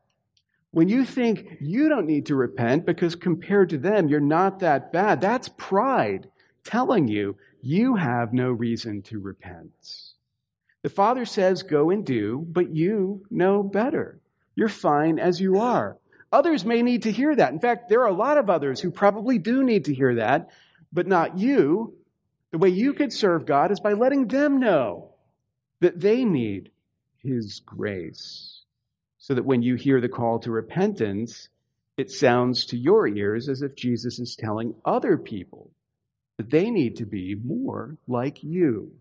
When 0.73 0.89
you 0.89 1.05
think 1.07 1.57
you 1.61 1.89
don't 1.89 2.07
need 2.07 2.27
to 2.27 2.35
repent 2.35 2.85
because 2.85 3.15
compared 3.15 3.71
to 3.71 3.79
them, 3.79 4.09
you're 4.09 4.21
not 4.21 4.59
that 4.59 4.93
bad, 4.93 5.21
that's 5.21 5.49
pride 5.49 6.29
telling 6.65 7.09
you 7.09 7.37
you 7.61 7.97
have 7.97 8.33
no 8.33 8.51
reason 8.51 9.03
to 9.03 9.19
repent. 9.19 9.73
The 10.83 10.89
Father 10.89 11.25
says, 11.25 11.63
Go 11.63 11.91
and 11.91 12.05
do, 12.05 12.45
but 12.49 12.75
you 12.75 13.25
know 13.31 13.63
better. 13.63 14.21
You're 14.55 14.69
fine 14.69 15.19
as 15.19 15.41
you 15.41 15.59
are. 15.59 15.99
Others 16.31 16.65
may 16.65 16.83
need 16.83 17.03
to 17.03 17.13
hear 17.13 17.35
that. 17.35 17.53
In 17.53 17.61
fact, 17.61 17.89
there 17.89 18.03
are 18.03 18.09
a 18.09 18.13
lot 18.13 18.39
of 18.39 18.51
others 18.51 18.81
who 18.81 18.91
probably 18.91 19.39
do 19.39 19.63
need 19.65 19.87
to 19.87 19.95
hear 19.95 20.17
that, 20.17 20.51
but 20.93 21.07
not 21.07 21.39
you. 21.39 21.95
The 22.51 22.59
way 22.59 22.69
you 22.69 22.93
could 22.93 23.13
serve 23.13 23.47
God 23.47 23.71
is 23.71 23.81
by 23.81 23.95
letting 23.95 24.29
them 24.29 24.61
know 24.61 25.15
that 25.81 26.01
they 26.01 26.25
need 26.25 26.71
His 27.23 27.61
grace. 27.61 28.63
So 29.19 29.35
that 29.35 29.45
when 29.45 29.63
you 29.63 29.75
hear 29.75 30.01
the 30.01 30.09
call 30.09 30.39
to 30.41 30.51
repentance, 30.51 31.49
it 31.97 32.11
sounds 32.11 32.67
to 32.67 32.79
your 32.79 33.07
ears 33.07 33.49
as 33.49 33.63
if 33.63 33.75
Jesus 33.75 34.19
is 34.19 34.37
telling 34.37 34.75
other 34.85 35.19
people 35.19 35.71
that 36.39 36.51
they 36.51 36.71
need 36.71 36.97
to 36.97 37.05
be 37.05 37.35
more 37.35 37.99
like 38.07 38.43
you. 38.43 38.93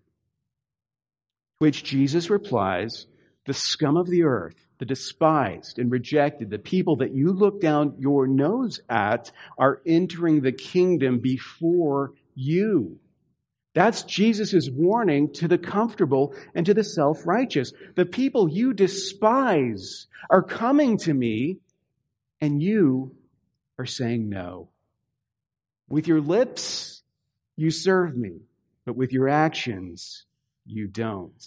Which 1.59 1.83
Jesus 1.83 2.29
replies, 2.29 3.07
the 3.45 3.53
scum 3.53 3.95
of 3.95 4.07
the 4.07 4.23
earth, 4.23 4.55
the 4.79 4.85
despised 4.85 5.79
and 5.79 5.89
rejected, 5.89 6.49
the 6.49 6.59
people 6.59 6.97
that 6.97 7.15
you 7.15 7.31
look 7.31 7.61
down 7.61 7.95
your 7.97 8.27
nose 8.27 8.79
at 8.89 9.31
are 9.57 9.81
entering 9.85 10.41
the 10.41 10.51
kingdom 10.51 11.19
before 11.19 12.11
you. 12.35 12.99
That's 13.73 14.03
Jesus' 14.03 14.69
warning 14.69 15.33
to 15.33 15.47
the 15.47 15.57
comfortable 15.57 16.35
and 16.53 16.65
to 16.65 16.73
the 16.73 16.83
self-righteous. 16.83 17.73
The 17.95 18.05
people 18.05 18.49
you 18.49 18.73
despise 18.73 20.07
are 20.29 20.43
coming 20.43 20.97
to 20.99 21.13
me 21.13 21.59
and 22.41 22.61
you 22.61 23.15
are 23.79 23.85
saying 23.85 24.29
no. 24.29 24.69
With 25.89 26.07
your 26.07 26.21
lips, 26.21 27.03
you 27.57 27.71
serve 27.71 28.15
me, 28.15 28.41
but 28.85 28.95
with 28.95 29.11
your 29.11 29.27
actions, 29.27 30.25
you 30.65 30.87
don't. 30.87 31.45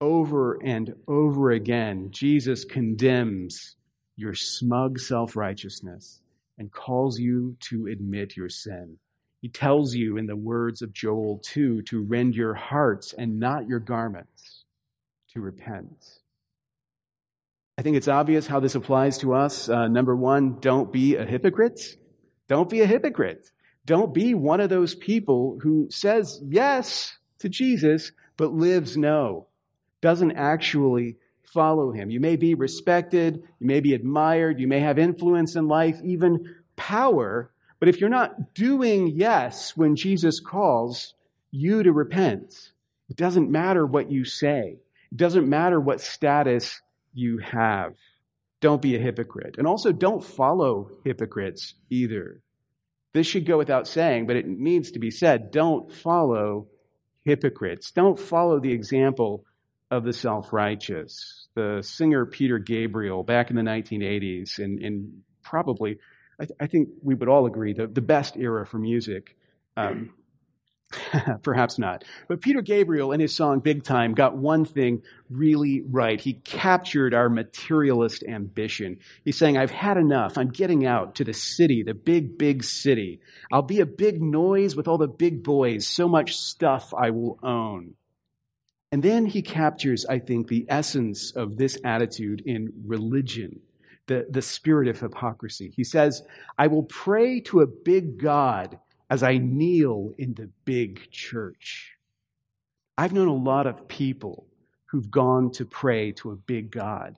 Over 0.00 0.54
and 0.64 0.94
over 1.06 1.50
again, 1.50 2.08
Jesus 2.10 2.64
condemns 2.64 3.76
your 4.16 4.34
smug 4.34 4.98
self 4.98 5.36
righteousness 5.36 6.20
and 6.56 6.70
calls 6.70 7.18
you 7.18 7.56
to 7.60 7.86
admit 7.88 8.36
your 8.36 8.48
sin. 8.48 8.98
He 9.42 9.48
tells 9.48 9.94
you 9.94 10.18
in 10.18 10.26
the 10.26 10.36
words 10.36 10.82
of 10.82 10.92
Joel 10.92 11.40
2 11.42 11.82
to 11.82 12.02
rend 12.02 12.34
your 12.34 12.54
hearts 12.54 13.14
and 13.14 13.40
not 13.40 13.66
your 13.66 13.80
garments, 13.80 14.64
to 15.32 15.40
repent. 15.40 16.04
I 17.78 17.82
think 17.82 17.96
it's 17.96 18.08
obvious 18.08 18.46
how 18.46 18.60
this 18.60 18.74
applies 18.74 19.18
to 19.18 19.32
us. 19.32 19.70
Uh, 19.70 19.88
number 19.88 20.14
one, 20.14 20.60
don't 20.60 20.92
be 20.92 21.16
a 21.16 21.24
hypocrite. 21.24 21.80
Don't 22.46 22.68
be 22.68 22.82
a 22.82 22.86
hypocrite. 22.86 23.50
Don't 23.90 24.14
be 24.14 24.34
one 24.34 24.60
of 24.60 24.70
those 24.70 24.94
people 24.94 25.58
who 25.60 25.88
says 25.90 26.40
yes 26.46 27.12
to 27.40 27.48
Jesus, 27.48 28.12
but 28.36 28.52
lives 28.52 28.96
no, 28.96 29.48
doesn't 30.00 30.36
actually 30.36 31.16
follow 31.42 31.90
him. 31.90 32.08
You 32.08 32.20
may 32.20 32.36
be 32.36 32.54
respected, 32.54 33.42
you 33.58 33.66
may 33.66 33.80
be 33.80 33.92
admired, 33.92 34.60
you 34.60 34.68
may 34.68 34.78
have 34.78 35.00
influence 35.00 35.56
in 35.56 35.66
life, 35.66 35.98
even 36.04 36.54
power, 36.76 37.50
but 37.80 37.88
if 37.88 38.00
you're 38.00 38.10
not 38.10 38.54
doing 38.54 39.08
yes 39.08 39.76
when 39.76 39.96
Jesus 39.96 40.38
calls 40.38 41.14
you 41.50 41.82
to 41.82 41.90
repent, 41.90 42.70
it 43.08 43.16
doesn't 43.16 43.50
matter 43.50 43.84
what 43.84 44.08
you 44.08 44.24
say. 44.24 44.78
It 45.10 45.16
doesn't 45.16 45.48
matter 45.48 45.80
what 45.80 46.00
status 46.00 46.80
you 47.12 47.38
have. 47.38 47.94
Don't 48.60 48.80
be 48.80 48.94
a 48.94 49.00
hypocrite. 49.00 49.56
And 49.58 49.66
also 49.66 49.90
don't 49.90 50.22
follow 50.22 50.92
hypocrites 51.02 51.74
either. 51.90 52.40
This 53.12 53.26
should 53.26 53.46
go 53.46 53.58
without 53.58 53.88
saying, 53.88 54.26
but 54.26 54.36
it 54.36 54.46
needs 54.46 54.92
to 54.92 54.98
be 54.98 55.10
said. 55.10 55.50
Don't 55.50 55.92
follow 55.92 56.68
hypocrites. 57.24 57.90
Don't 57.90 58.18
follow 58.18 58.60
the 58.60 58.72
example 58.72 59.44
of 59.90 60.04
the 60.04 60.12
self-righteous. 60.12 61.48
The 61.54 61.80
singer 61.82 62.26
Peter 62.26 62.58
Gabriel 62.58 63.24
back 63.24 63.50
in 63.50 63.56
the 63.56 63.62
1980s, 63.62 64.58
and, 64.58 64.78
and 64.78 65.22
probably, 65.42 65.98
I, 66.40 66.44
th- 66.44 66.56
I, 66.60 66.66
think 66.68 66.90
we 67.02 67.14
would 67.14 67.28
all 67.28 67.46
agree, 67.46 67.72
the, 67.72 67.88
the 67.88 68.00
best 68.00 68.36
era 68.36 68.64
for 68.64 68.78
music. 68.78 69.36
Um, 69.76 70.14
Perhaps 71.42 71.78
not. 71.78 72.04
But 72.28 72.40
Peter 72.40 72.62
Gabriel 72.62 73.12
in 73.12 73.20
his 73.20 73.34
song 73.34 73.60
Big 73.60 73.84
Time 73.84 74.12
got 74.12 74.36
one 74.36 74.64
thing 74.64 75.02
really 75.28 75.82
right. 75.88 76.20
He 76.20 76.34
captured 76.34 77.14
our 77.14 77.28
materialist 77.28 78.24
ambition. 78.24 78.98
He's 79.24 79.38
saying, 79.38 79.56
I've 79.56 79.70
had 79.70 79.96
enough. 79.96 80.36
I'm 80.36 80.50
getting 80.50 80.86
out 80.86 81.16
to 81.16 81.24
the 81.24 81.32
city, 81.32 81.84
the 81.84 81.94
big, 81.94 82.36
big 82.36 82.64
city. 82.64 83.20
I'll 83.52 83.62
be 83.62 83.80
a 83.80 83.86
big 83.86 84.20
noise 84.20 84.74
with 84.74 84.88
all 84.88 84.98
the 84.98 85.06
big 85.06 85.44
boys. 85.44 85.86
So 85.86 86.08
much 86.08 86.36
stuff 86.36 86.92
I 86.96 87.10
will 87.10 87.38
own. 87.42 87.94
And 88.90 89.00
then 89.02 89.26
he 89.26 89.42
captures, 89.42 90.04
I 90.04 90.18
think, 90.18 90.48
the 90.48 90.66
essence 90.68 91.30
of 91.30 91.56
this 91.56 91.78
attitude 91.84 92.42
in 92.44 92.72
religion. 92.84 93.60
The, 94.08 94.26
the 94.28 94.42
spirit 94.42 94.88
of 94.88 94.98
hypocrisy. 94.98 95.72
He 95.76 95.84
says, 95.84 96.22
I 96.58 96.66
will 96.66 96.82
pray 96.82 97.38
to 97.42 97.60
a 97.60 97.68
big 97.68 98.18
God 98.18 98.76
as 99.10 99.24
I 99.24 99.38
kneel 99.38 100.12
in 100.16 100.34
the 100.34 100.48
big 100.64 101.10
church. 101.10 101.96
I've 102.96 103.12
known 103.12 103.26
a 103.26 103.34
lot 103.34 103.66
of 103.66 103.88
people 103.88 104.46
who've 104.86 105.10
gone 105.10 105.50
to 105.52 105.64
pray 105.64 106.12
to 106.12 106.30
a 106.30 106.36
big 106.36 106.70
God 106.70 107.16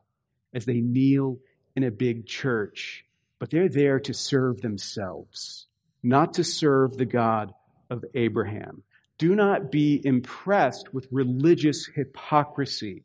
as 0.55 0.65
they 0.65 0.81
kneel 0.81 1.39
in 1.77 1.85
a 1.85 1.91
big 1.91 2.27
church, 2.27 3.05
but 3.39 3.51
they're 3.51 3.69
there 3.69 4.01
to 4.01 4.15
serve 4.15 4.63
themselves, 4.63 5.67
not 6.03 6.35
to 6.35 6.45
serve 6.45 6.97
the 6.97 7.05
God 7.05 7.53
of 7.91 8.05
Abraham. 8.15 8.83
Do 9.19 9.35
not 9.35 9.71
be 9.71 10.01
impressed 10.03 10.95
with 10.95 11.09
religious 11.11 11.87
hypocrisy. 11.87 13.05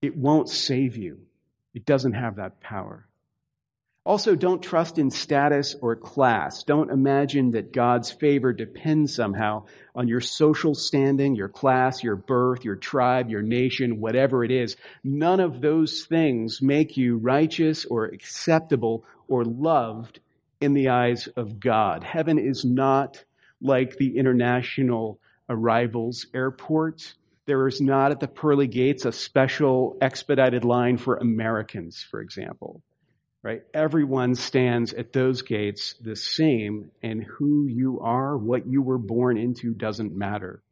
It 0.00 0.16
won't 0.16 0.48
save 0.48 0.96
you. 0.96 1.18
It 1.74 1.84
doesn't 1.84 2.14
have 2.14 2.36
that 2.36 2.60
power. 2.60 3.07
Also, 4.08 4.34
don't 4.34 4.62
trust 4.62 4.96
in 4.96 5.10
status 5.10 5.76
or 5.82 5.94
class. 5.94 6.64
Don't 6.64 6.90
imagine 6.90 7.50
that 7.50 7.74
God's 7.74 8.10
favor 8.10 8.54
depends 8.54 9.14
somehow 9.14 9.66
on 9.94 10.08
your 10.08 10.22
social 10.22 10.74
standing, 10.74 11.34
your 11.34 11.50
class, 11.50 12.02
your 12.02 12.16
birth, 12.16 12.64
your 12.64 12.76
tribe, 12.76 13.28
your 13.28 13.42
nation, 13.42 14.00
whatever 14.00 14.42
it 14.42 14.50
is. 14.50 14.76
None 15.04 15.40
of 15.40 15.60
those 15.60 16.06
things 16.06 16.62
make 16.62 16.96
you 16.96 17.18
righteous 17.18 17.84
or 17.84 18.06
acceptable 18.06 19.04
or 19.28 19.44
loved 19.44 20.20
in 20.58 20.72
the 20.72 20.88
eyes 20.88 21.26
of 21.36 21.60
God. 21.60 22.02
Heaven 22.02 22.38
is 22.38 22.64
not 22.64 23.22
like 23.60 23.98
the 23.98 24.16
international 24.16 25.20
arrivals 25.50 26.28
airport. 26.32 27.12
There 27.44 27.68
is 27.68 27.82
not 27.82 28.10
at 28.12 28.20
the 28.20 28.26
pearly 28.26 28.68
gates 28.68 29.04
a 29.04 29.12
special 29.12 29.98
expedited 30.00 30.64
line 30.64 30.96
for 30.96 31.16
Americans, 31.16 32.06
for 32.10 32.22
example 32.22 32.82
right? 33.42 33.62
Everyone 33.72 34.34
stands 34.34 34.92
at 34.92 35.12
those 35.12 35.42
gates 35.42 35.94
the 36.00 36.16
same, 36.16 36.90
and 37.02 37.22
who 37.22 37.66
you 37.66 38.00
are, 38.00 38.36
what 38.36 38.66
you 38.66 38.82
were 38.82 38.98
born 38.98 39.38
into 39.38 39.74
doesn't 39.74 40.16
matter. 40.16 40.62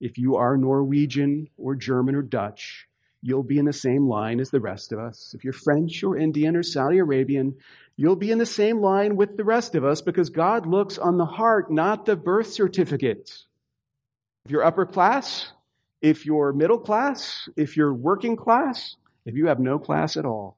If 0.00 0.18
you 0.18 0.36
are 0.36 0.56
Norwegian 0.56 1.48
or 1.58 1.74
German 1.74 2.14
or 2.14 2.22
Dutch, 2.22 2.86
you'll 3.22 3.42
be 3.42 3.58
in 3.58 3.66
the 3.66 3.72
same 3.72 4.08
line 4.08 4.40
as 4.40 4.50
the 4.50 4.60
rest 4.60 4.92
of 4.92 4.98
us. 4.98 5.34
If 5.34 5.44
you're 5.44 5.52
French 5.52 6.02
or 6.02 6.16
Indian 6.16 6.56
or 6.56 6.62
Saudi 6.62 6.98
Arabian, 6.98 7.56
you'll 7.96 8.16
be 8.16 8.30
in 8.30 8.38
the 8.38 8.46
same 8.46 8.80
line 8.80 9.16
with 9.16 9.36
the 9.36 9.44
rest 9.44 9.74
of 9.74 9.84
us 9.84 10.00
because 10.00 10.30
God 10.30 10.66
looks 10.66 10.96
on 10.96 11.18
the 11.18 11.26
heart, 11.26 11.70
not 11.70 12.06
the 12.06 12.16
birth 12.16 12.50
certificate. 12.50 13.30
If 14.46 14.50
you're 14.50 14.64
upper 14.64 14.86
class, 14.86 15.52
if 16.00 16.24
you're 16.24 16.52
middle 16.54 16.78
class, 16.78 17.48
if 17.56 17.76
you're 17.76 17.92
working 17.92 18.36
class, 18.36 18.96
if 19.26 19.34
you 19.34 19.48
have 19.48 19.60
no 19.60 19.78
class 19.78 20.16
at 20.16 20.24
all, 20.24 20.56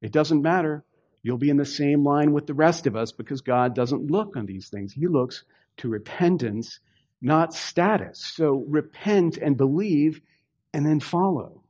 it 0.00 0.10
doesn't 0.10 0.40
matter. 0.40 0.84
You'll 1.22 1.38
be 1.38 1.50
in 1.50 1.56
the 1.56 1.64
same 1.64 2.04
line 2.04 2.32
with 2.32 2.46
the 2.46 2.54
rest 2.54 2.86
of 2.86 2.96
us 2.96 3.12
because 3.12 3.42
God 3.42 3.74
doesn't 3.74 4.10
look 4.10 4.36
on 4.36 4.46
these 4.46 4.68
things. 4.68 4.92
He 4.92 5.06
looks 5.06 5.44
to 5.78 5.88
repentance, 5.88 6.80
not 7.20 7.54
status. 7.54 8.20
So 8.20 8.64
repent 8.68 9.36
and 9.36 9.56
believe 9.56 10.20
and 10.72 10.86
then 10.86 11.00
follow. 11.00 11.62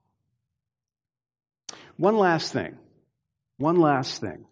One 1.96 2.16
last 2.16 2.52
thing. 2.52 2.76
One 3.58 3.76
last 3.76 4.20
thing. 4.20 4.46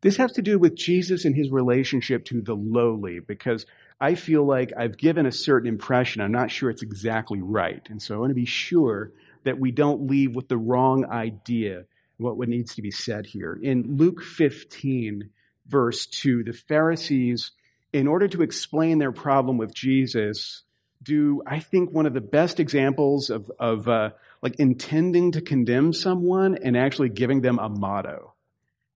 This 0.00 0.16
has 0.16 0.32
to 0.32 0.42
do 0.42 0.58
with 0.58 0.74
Jesus 0.74 1.24
and 1.24 1.34
his 1.34 1.50
relationship 1.50 2.24
to 2.26 2.40
the 2.40 2.54
lowly 2.54 3.18
because 3.20 3.66
I 4.00 4.14
feel 4.14 4.46
like 4.46 4.72
I've 4.76 4.98
given 4.98 5.26
a 5.26 5.32
certain 5.32 5.68
impression. 5.68 6.20
I'm 6.20 6.32
not 6.32 6.50
sure 6.50 6.70
it's 6.70 6.82
exactly 6.82 7.40
right. 7.40 7.86
And 7.88 8.00
so 8.00 8.14
I 8.14 8.18
want 8.18 8.30
to 8.30 8.34
be 8.34 8.44
sure 8.44 9.12
that 9.44 9.58
we 9.58 9.70
don't 9.70 10.08
leave 10.08 10.34
with 10.34 10.48
the 10.48 10.58
wrong 10.58 11.06
idea 11.06 11.84
what 12.18 12.48
needs 12.48 12.74
to 12.76 12.82
be 12.82 12.90
said 12.90 13.26
here. 13.26 13.58
In 13.60 13.96
Luke 13.96 14.22
15, 14.22 15.30
verse 15.66 16.06
2, 16.06 16.44
the 16.44 16.52
Pharisees, 16.52 17.52
in 17.92 18.06
order 18.06 18.28
to 18.28 18.42
explain 18.42 18.98
their 18.98 19.12
problem 19.12 19.58
with 19.58 19.74
Jesus, 19.74 20.62
do, 21.02 21.42
I 21.46 21.60
think, 21.60 21.90
one 21.90 22.06
of 22.06 22.14
the 22.14 22.20
best 22.20 22.58
examples 22.58 23.30
of, 23.30 23.50
of 23.58 23.88
uh, 23.88 24.10
like 24.42 24.56
intending 24.56 25.32
to 25.32 25.40
condemn 25.40 25.92
someone 25.92 26.56
and 26.62 26.76
actually 26.76 27.10
giving 27.10 27.42
them 27.42 27.58
a 27.58 27.68
motto. 27.68 28.34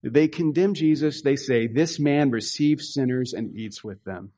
They 0.02 0.28
condemn 0.28 0.74
Jesus. 0.74 1.22
They 1.22 1.36
say, 1.36 1.66
this 1.66 1.98
man 1.98 2.30
receives 2.30 2.94
sinners 2.94 3.34
and 3.34 3.54
eats 3.56 3.84
with 3.84 4.02
them. 4.04 4.32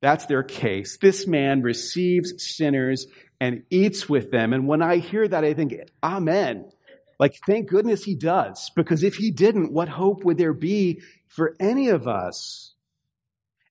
That's 0.00 0.26
their 0.26 0.42
case. 0.42 0.98
This 0.98 1.26
man 1.26 1.62
receives 1.62 2.34
sinners 2.38 3.06
and 3.40 3.64
eats 3.70 4.08
with 4.08 4.30
them. 4.30 4.52
And 4.52 4.66
when 4.66 4.82
I 4.82 4.98
hear 4.98 5.26
that, 5.26 5.44
I 5.44 5.54
think, 5.54 5.74
Amen. 6.02 6.70
Like, 7.18 7.38
thank 7.46 7.68
goodness 7.68 8.04
he 8.04 8.14
does, 8.14 8.70
because 8.76 9.02
if 9.02 9.16
he 9.16 9.30
didn't, 9.30 9.72
what 9.72 9.88
hope 9.88 10.24
would 10.24 10.36
there 10.36 10.52
be 10.52 11.00
for 11.28 11.54
any 11.58 11.88
of 11.88 12.06
us? 12.06 12.74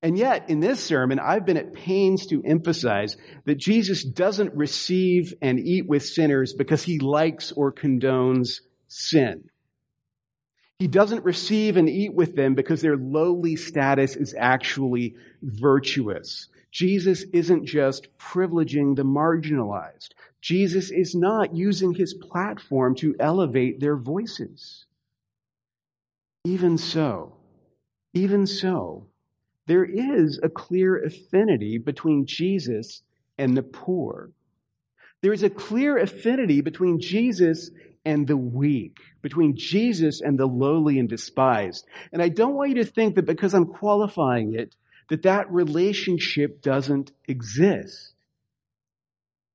And 0.02 0.18
yet, 0.18 0.50
in 0.50 0.60
this 0.60 0.84
sermon, 0.84 1.20
I've 1.20 1.46
been 1.46 1.58
at 1.58 1.74
pains 1.74 2.28
to 2.28 2.44
emphasize 2.44 3.18
that 3.46 3.58
Jesus 3.58 4.04
doesn't 4.04 4.54
receive 4.54 5.34
and 5.42 5.60
eat 5.60 5.88
with 5.88 6.06
sinners 6.06 6.54
because 6.54 6.84
he 6.84 7.00
likes 7.00 7.52
or 7.52 7.72
condones 7.72 8.62
sin. 8.88 9.50
He 10.78 10.88
doesn't 10.88 11.24
receive 11.24 11.78
and 11.78 11.90
eat 11.90 12.14
with 12.14 12.36
them 12.36 12.54
because 12.54 12.82
their 12.82 12.98
lowly 12.98 13.56
status 13.56 14.16
is 14.16 14.36
actually 14.38 15.16
virtuous. 15.42 16.50
Jesus 16.72 17.24
isn't 17.34 17.66
just 17.66 18.10
privileging 18.20 18.96
the 18.96 19.06
marginalized. 19.06 20.10
Jesus 20.46 20.92
is 20.92 21.16
not 21.16 21.56
using 21.56 21.96
his 21.96 22.14
platform 22.14 22.94
to 22.98 23.16
elevate 23.20 23.80
their 23.80 23.98
voices. 23.98 24.86
Even 26.44 26.78
so, 26.78 27.34
even 28.14 28.46
so, 28.46 29.08
there 29.66 29.84
is 29.84 30.40
a 30.44 30.50
clear 30.50 31.04
affinity 31.04 31.80
between 31.80 32.28
Jesus 32.28 33.02
and 33.40 33.58
the 33.58 33.64
poor. 33.64 34.30
There 35.24 35.34
is 35.34 35.42
a 35.42 35.50
clear 35.50 35.98
affinity 35.98 36.62
between 36.62 37.00
Jesus 37.00 37.72
and 38.06 38.28
the 38.28 38.38
weak, 38.38 38.98
between 39.24 39.58
Jesus 39.58 40.22
and 40.22 40.38
the 40.38 40.46
lowly 40.46 41.00
and 41.00 41.10
despised. 41.10 41.88
And 42.14 42.22
I 42.22 42.30
don't 42.30 42.54
want 42.54 42.70
you 42.70 42.76
to 42.76 42.86
think 42.86 43.16
that 43.16 43.26
because 43.26 43.56
I'm 43.56 43.66
qualifying 43.66 44.54
it, 44.54 44.76
that 45.10 45.24
that 45.24 45.52
relationship 45.52 46.62
doesn't 46.62 47.14
exist. 47.28 48.15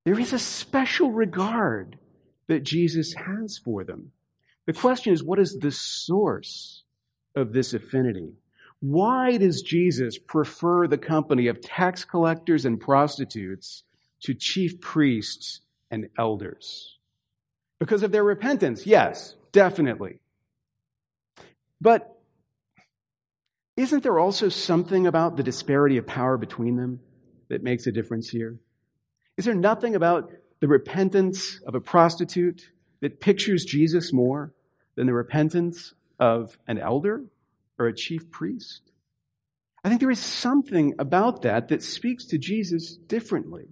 There 0.05 0.19
is 0.19 0.33
a 0.33 0.39
special 0.39 1.11
regard 1.11 1.97
that 2.47 2.63
Jesus 2.63 3.13
has 3.13 3.57
for 3.57 3.83
them. 3.83 4.11
The 4.65 4.73
question 4.73 5.13
is, 5.13 5.23
what 5.23 5.39
is 5.39 5.57
the 5.57 5.71
source 5.71 6.83
of 7.35 7.53
this 7.53 7.73
affinity? 7.73 8.33
Why 8.79 9.37
does 9.37 9.61
Jesus 9.61 10.17
prefer 10.17 10.87
the 10.87 10.97
company 10.97 11.47
of 11.47 11.61
tax 11.61 12.03
collectors 12.03 12.65
and 12.65 12.79
prostitutes 12.79 13.83
to 14.21 14.33
chief 14.33 14.81
priests 14.81 15.61
and 15.91 16.09
elders? 16.17 16.97
Because 17.79 18.01
of 18.01 18.11
their 18.11 18.23
repentance, 18.23 18.85
yes, 18.85 19.35
definitely. 19.51 20.19
But 21.79 22.19
isn't 23.77 24.03
there 24.03 24.19
also 24.19 24.49
something 24.49 25.07
about 25.07 25.37
the 25.37 25.43
disparity 25.43 25.97
of 25.97 26.07
power 26.07 26.37
between 26.37 26.75
them 26.75 26.99
that 27.49 27.63
makes 27.63 27.87
a 27.87 27.91
difference 27.91 28.29
here? 28.29 28.57
Is 29.41 29.45
there 29.45 29.55
nothing 29.55 29.95
about 29.95 30.31
the 30.59 30.67
repentance 30.67 31.59
of 31.65 31.73
a 31.73 31.81
prostitute 31.81 32.61
that 32.99 33.19
pictures 33.19 33.65
Jesus 33.65 34.13
more 34.13 34.53
than 34.93 35.07
the 35.07 35.15
repentance 35.15 35.95
of 36.19 36.55
an 36.67 36.77
elder 36.77 37.23
or 37.79 37.87
a 37.87 37.95
chief 37.95 38.29
priest? 38.29 38.83
I 39.83 39.89
think 39.89 39.99
there 39.99 40.11
is 40.11 40.19
something 40.19 40.93
about 40.99 41.41
that 41.41 41.69
that 41.69 41.81
speaks 41.81 42.25
to 42.25 42.37
Jesus 42.37 42.95
differently. 42.95 43.65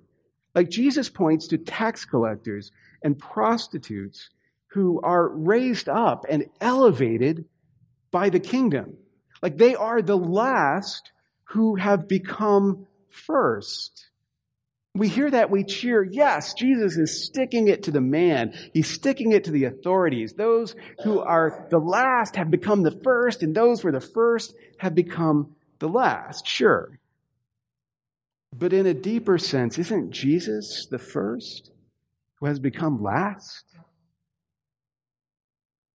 Like 0.55 0.71
Jesus 0.71 1.07
points 1.07 1.49
to 1.49 1.59
tax 1.59 2.03
collectors 2.03 2.71
and 3.03 3.19
prostitutes 3.19 4.31
who 4.69 4.99
are 5.01 5.29
raised 5.29 5.87
up 5.87 6.25
and 6.27 6.45
elevated 6.59 7.45
by 8.09 8.29
the 8.29 8.39
kingdom. 8.39 8.97
Like 9.43 9.59
they 9.59 9.75
are 9.75 10.01
the 10.01 10.17
last 10.17 11.11
who 11.43 11.75
have 11.75 12.07
become 12.07 12.87
first. 13.11 14.08
We 14.95 15.07
hear 15.07 15.29
that, 15.29 15.51
we 15.51 15.63
cheer, 15.63 16.03
yes, 16.03 16.53
Jesus 16.55 16.97
is 16.97 17.23
sticking 17.25 17.67
it 17.67 17.83
to 17.83 17.91
the 17.91 18.01
man. 18.01 18.53
He's 18.73 18.89
sticking 18.89 19.31
it 19.31 19.43
to 19.45 19.51
the 19.51 19.65
authorities. 19.65 20.33
Those 20.33 20.75
who 21.03 21.19
are 21.19 21.67
the 21.69 21.77
last 21.77 22.35
have 22.35 22.49
become 22.49 22.81
the 22.81 22.99
first, 23.03 23.43
and 23.43 23.53
those 23.55 23.81
who 23.81 23.89
are 23.89 23.93
the 23.93 24.01
first 24.01 24.55
have 24.79 24.95
become 24.95 25.55
the 25.77 25.87
last. 25.87 26.47
Sure. 26.47 26.99
But 28.51 28.73
in 28.73 28.87
a 28.87 28.93
deeper 28.93 29.37
sense, 29.37 29.77
isn't 29.77 30.11
Jesus 30.11 30.87
the 30.89 30.97
first 30.97 31.71
who 32.39 32.47
has 32.47 32.59
become 32.59 33.01
last? 33.03 33.65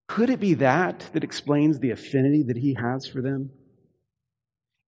Could 0.07 0.31
it 0.31 0.39
be 0.39 0.55
that 0.55 1.11
that 1.13 1.25
explains 1.25 1.81
the 1.81 1.91
affinity 1.91 2.45
that 2.45 2.57
he 2.57 2.75
has 2.75 3.09
for 3.09 3.21
them? 3.21 3.51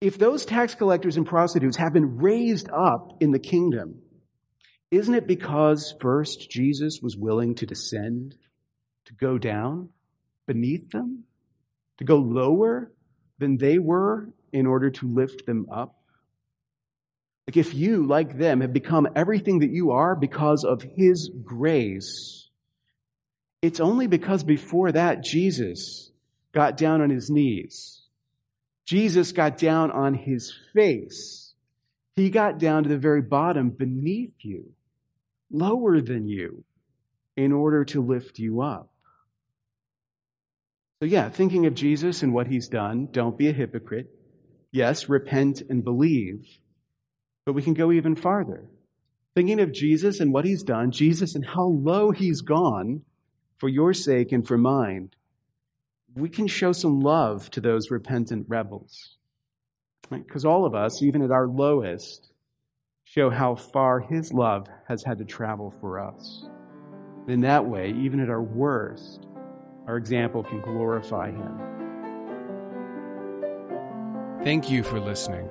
If 0.01 0.19
those 0.19 0.45
tax 0.45 0.75
collectors 0.75 1.17
and 1.17 1.27
prostitutes 1.27 1.79
have 1.79 1.95
been 1.95 2.19
raised 2.19 2.69
up 2.71 3.17
in 3.21 3.31
the 3.31 3.39
kingdom, 3.39 4.03
isn't 4.91 5.15
it 5.15 5.27
because 5.27 5.95
first 6.01 6.51
Jesus 6.51 7.01
was 7.03 7.17
willing 7.17 7.55
to 7.57 7.67
descend, 7.67 8.37
to 9.07 9.15
go 9.15 9.39
down 9.39 9.89
beneath 10.47 10.91
them, 10.91 11.25
to 11.99 12.05
go 12.05 12.17
lower 12.19 12.93
than 13.39 13.57
they 13.57 13.79
were 13.79 14.29
in 14.53 14.67
order 14.67 14.91
to 14.91 15.09
lift 15.09 15.47
them 15.47 15.67
up? 15.73 15.97
Like 17.49 17.57
if 17.57 17.73
you, 17.73 18.07
like 18.07 18.37
them, 18.37 18.61
have 18.61 18.75
become 18.75 19.09
everything 19.17 19.61
that 19.61 19.71
you 19.71 19.93
are 19.93 20.15
because 20.15 20.63
of 20.65 20.83
His 20.83 21.31
grace, 21.43 22.51
it's 23.63 23.81
only 23.81 24.09
because 24.09 24.45
before 24.45 24.93
that 24.93 25.25
Jesus 25.25 26.11
got 26.53 26.77
down 26.77 27.01
on 27.01 27.09
His 27.09 27.31
knees 27.31 28.06
Jesus 28.87 29.33
got 29.33 29.59
down 29.59 29.91
on 29.91 30.15
his 30.15 30.55
face. 30.73 31.55
He 32.15 32.31
got 32.31 32.59
down 32.59 32.85
to 32.85 32.89
the 32.89 32.97
very 32.97 33.21
bottom 33.21 33.71
beneath 33.71 34.35
you, 34.41 34.73
lower 35.51 36.01
than 36.01 36.29
you, 36.29 36.65
in 37.37 37.53
order 37.53 37.85
to 37.87 38.01
lift 38.01 38.39
you 38.39 38.63
up. 38.63 38.91
So, 41.03 41.07
yeah, 41.07 41.29
thinking 41.29 41.67
of 41.67 41.75
Jesus 41.75 42.23
and 42.23 42.33
what 42.33 42.47
he's 42.47 42.69
done, 42.69 43.09
don't 43.11 43.37
be 43.37 43.49
a 43.49 43.53
hypocrite. 43.53 44.09
Yes, 44.73 45.09
repent 45.09 45.63
and 45.69 45.85
believe. 45.85 46.47
But 47.45 47.53
we 47.55 47.63
can 47.63 47.75
go 47.75 47.93
even 47.93 48.15
farther. 48.15 48.65
Thinking 49.35 49.61
of 49.61 49.73
Jesus 49.73 50.21
and 50.21 50.33
what 50.33 50.47
he's 50.47 50.63
done, 50.63 50.91
Jesus 50.91 51.35
and 51.35 51.45
how 51.45 51.67
low 51.67 52.13
he's 52.13 52.41
gone 52.41 53.03
for 53.59 53.69
your 53.69 53.93
sake 53.93 54.33
and 54.33 54.47
for 54.47 54.57
mine, 54.57 55.11
we 56.17 56.29
can 56.31 56.47
show 56.47 56.73
some 56.73 57.01
love 57.01 57.51
to 57.51 57.61
those 57.61 57.91
repentant 57.91 58.47
rebels. 58.49 59.17
Because 60.11 60.45
right? 60.45 60.51
all 60.51 60.65
of 60.65 60.75
us, 60.75 61.03
even 61.03 61.21
at 61.23 61.31
our 61.31 61.47
lowest, 61.47 62.33
show 63.05 63.29
how 63.29 63.55
far 63.55 64.01
his 64.01 64.33
love 64.33 64.67
has 64.89 65.05
had 65.05 65.19
to 65.19 65.25
travel 65.25 65.75
for 65.81 66.01
us. 66.01 66.49
In 67.29 67.43
that 67.43 67.67
way, 67.67 67.91
even 67.91 68.21
at 68.21 68.31
our 68.31 68.43
worst, 68.43 69.27
our 69.87 69.97
example 69.97 70.43
can 70.43 70.63
glorify 70.63 71.31
him. 71.31 71.61
Thank 74.43 74.71
you 74.71 74.83
for 74.83 74.99
listening. 75.01 75.51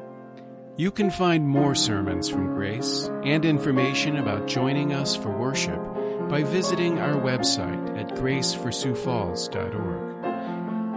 You 0.77 0.89
can 0.91 1.11
find 1.11 1.47
more 1.47 1.75
sermons 1.75 2.27
from 2.27 2.53
Grace 2.53 3.09
and 3.23 3.45
information 3.45 4.17
about 4.17 4.47
joining 4.47 4.93
us 4.93 5.15
for 5.15 5.29
worship 5.29 5.79
by 6.29 6.43
visiting 6.43 6.99
our 6.99 7.13
website 7.13 7.97
at 7.97 8.09
graceforsiouxfalls.org. 8.15 10.04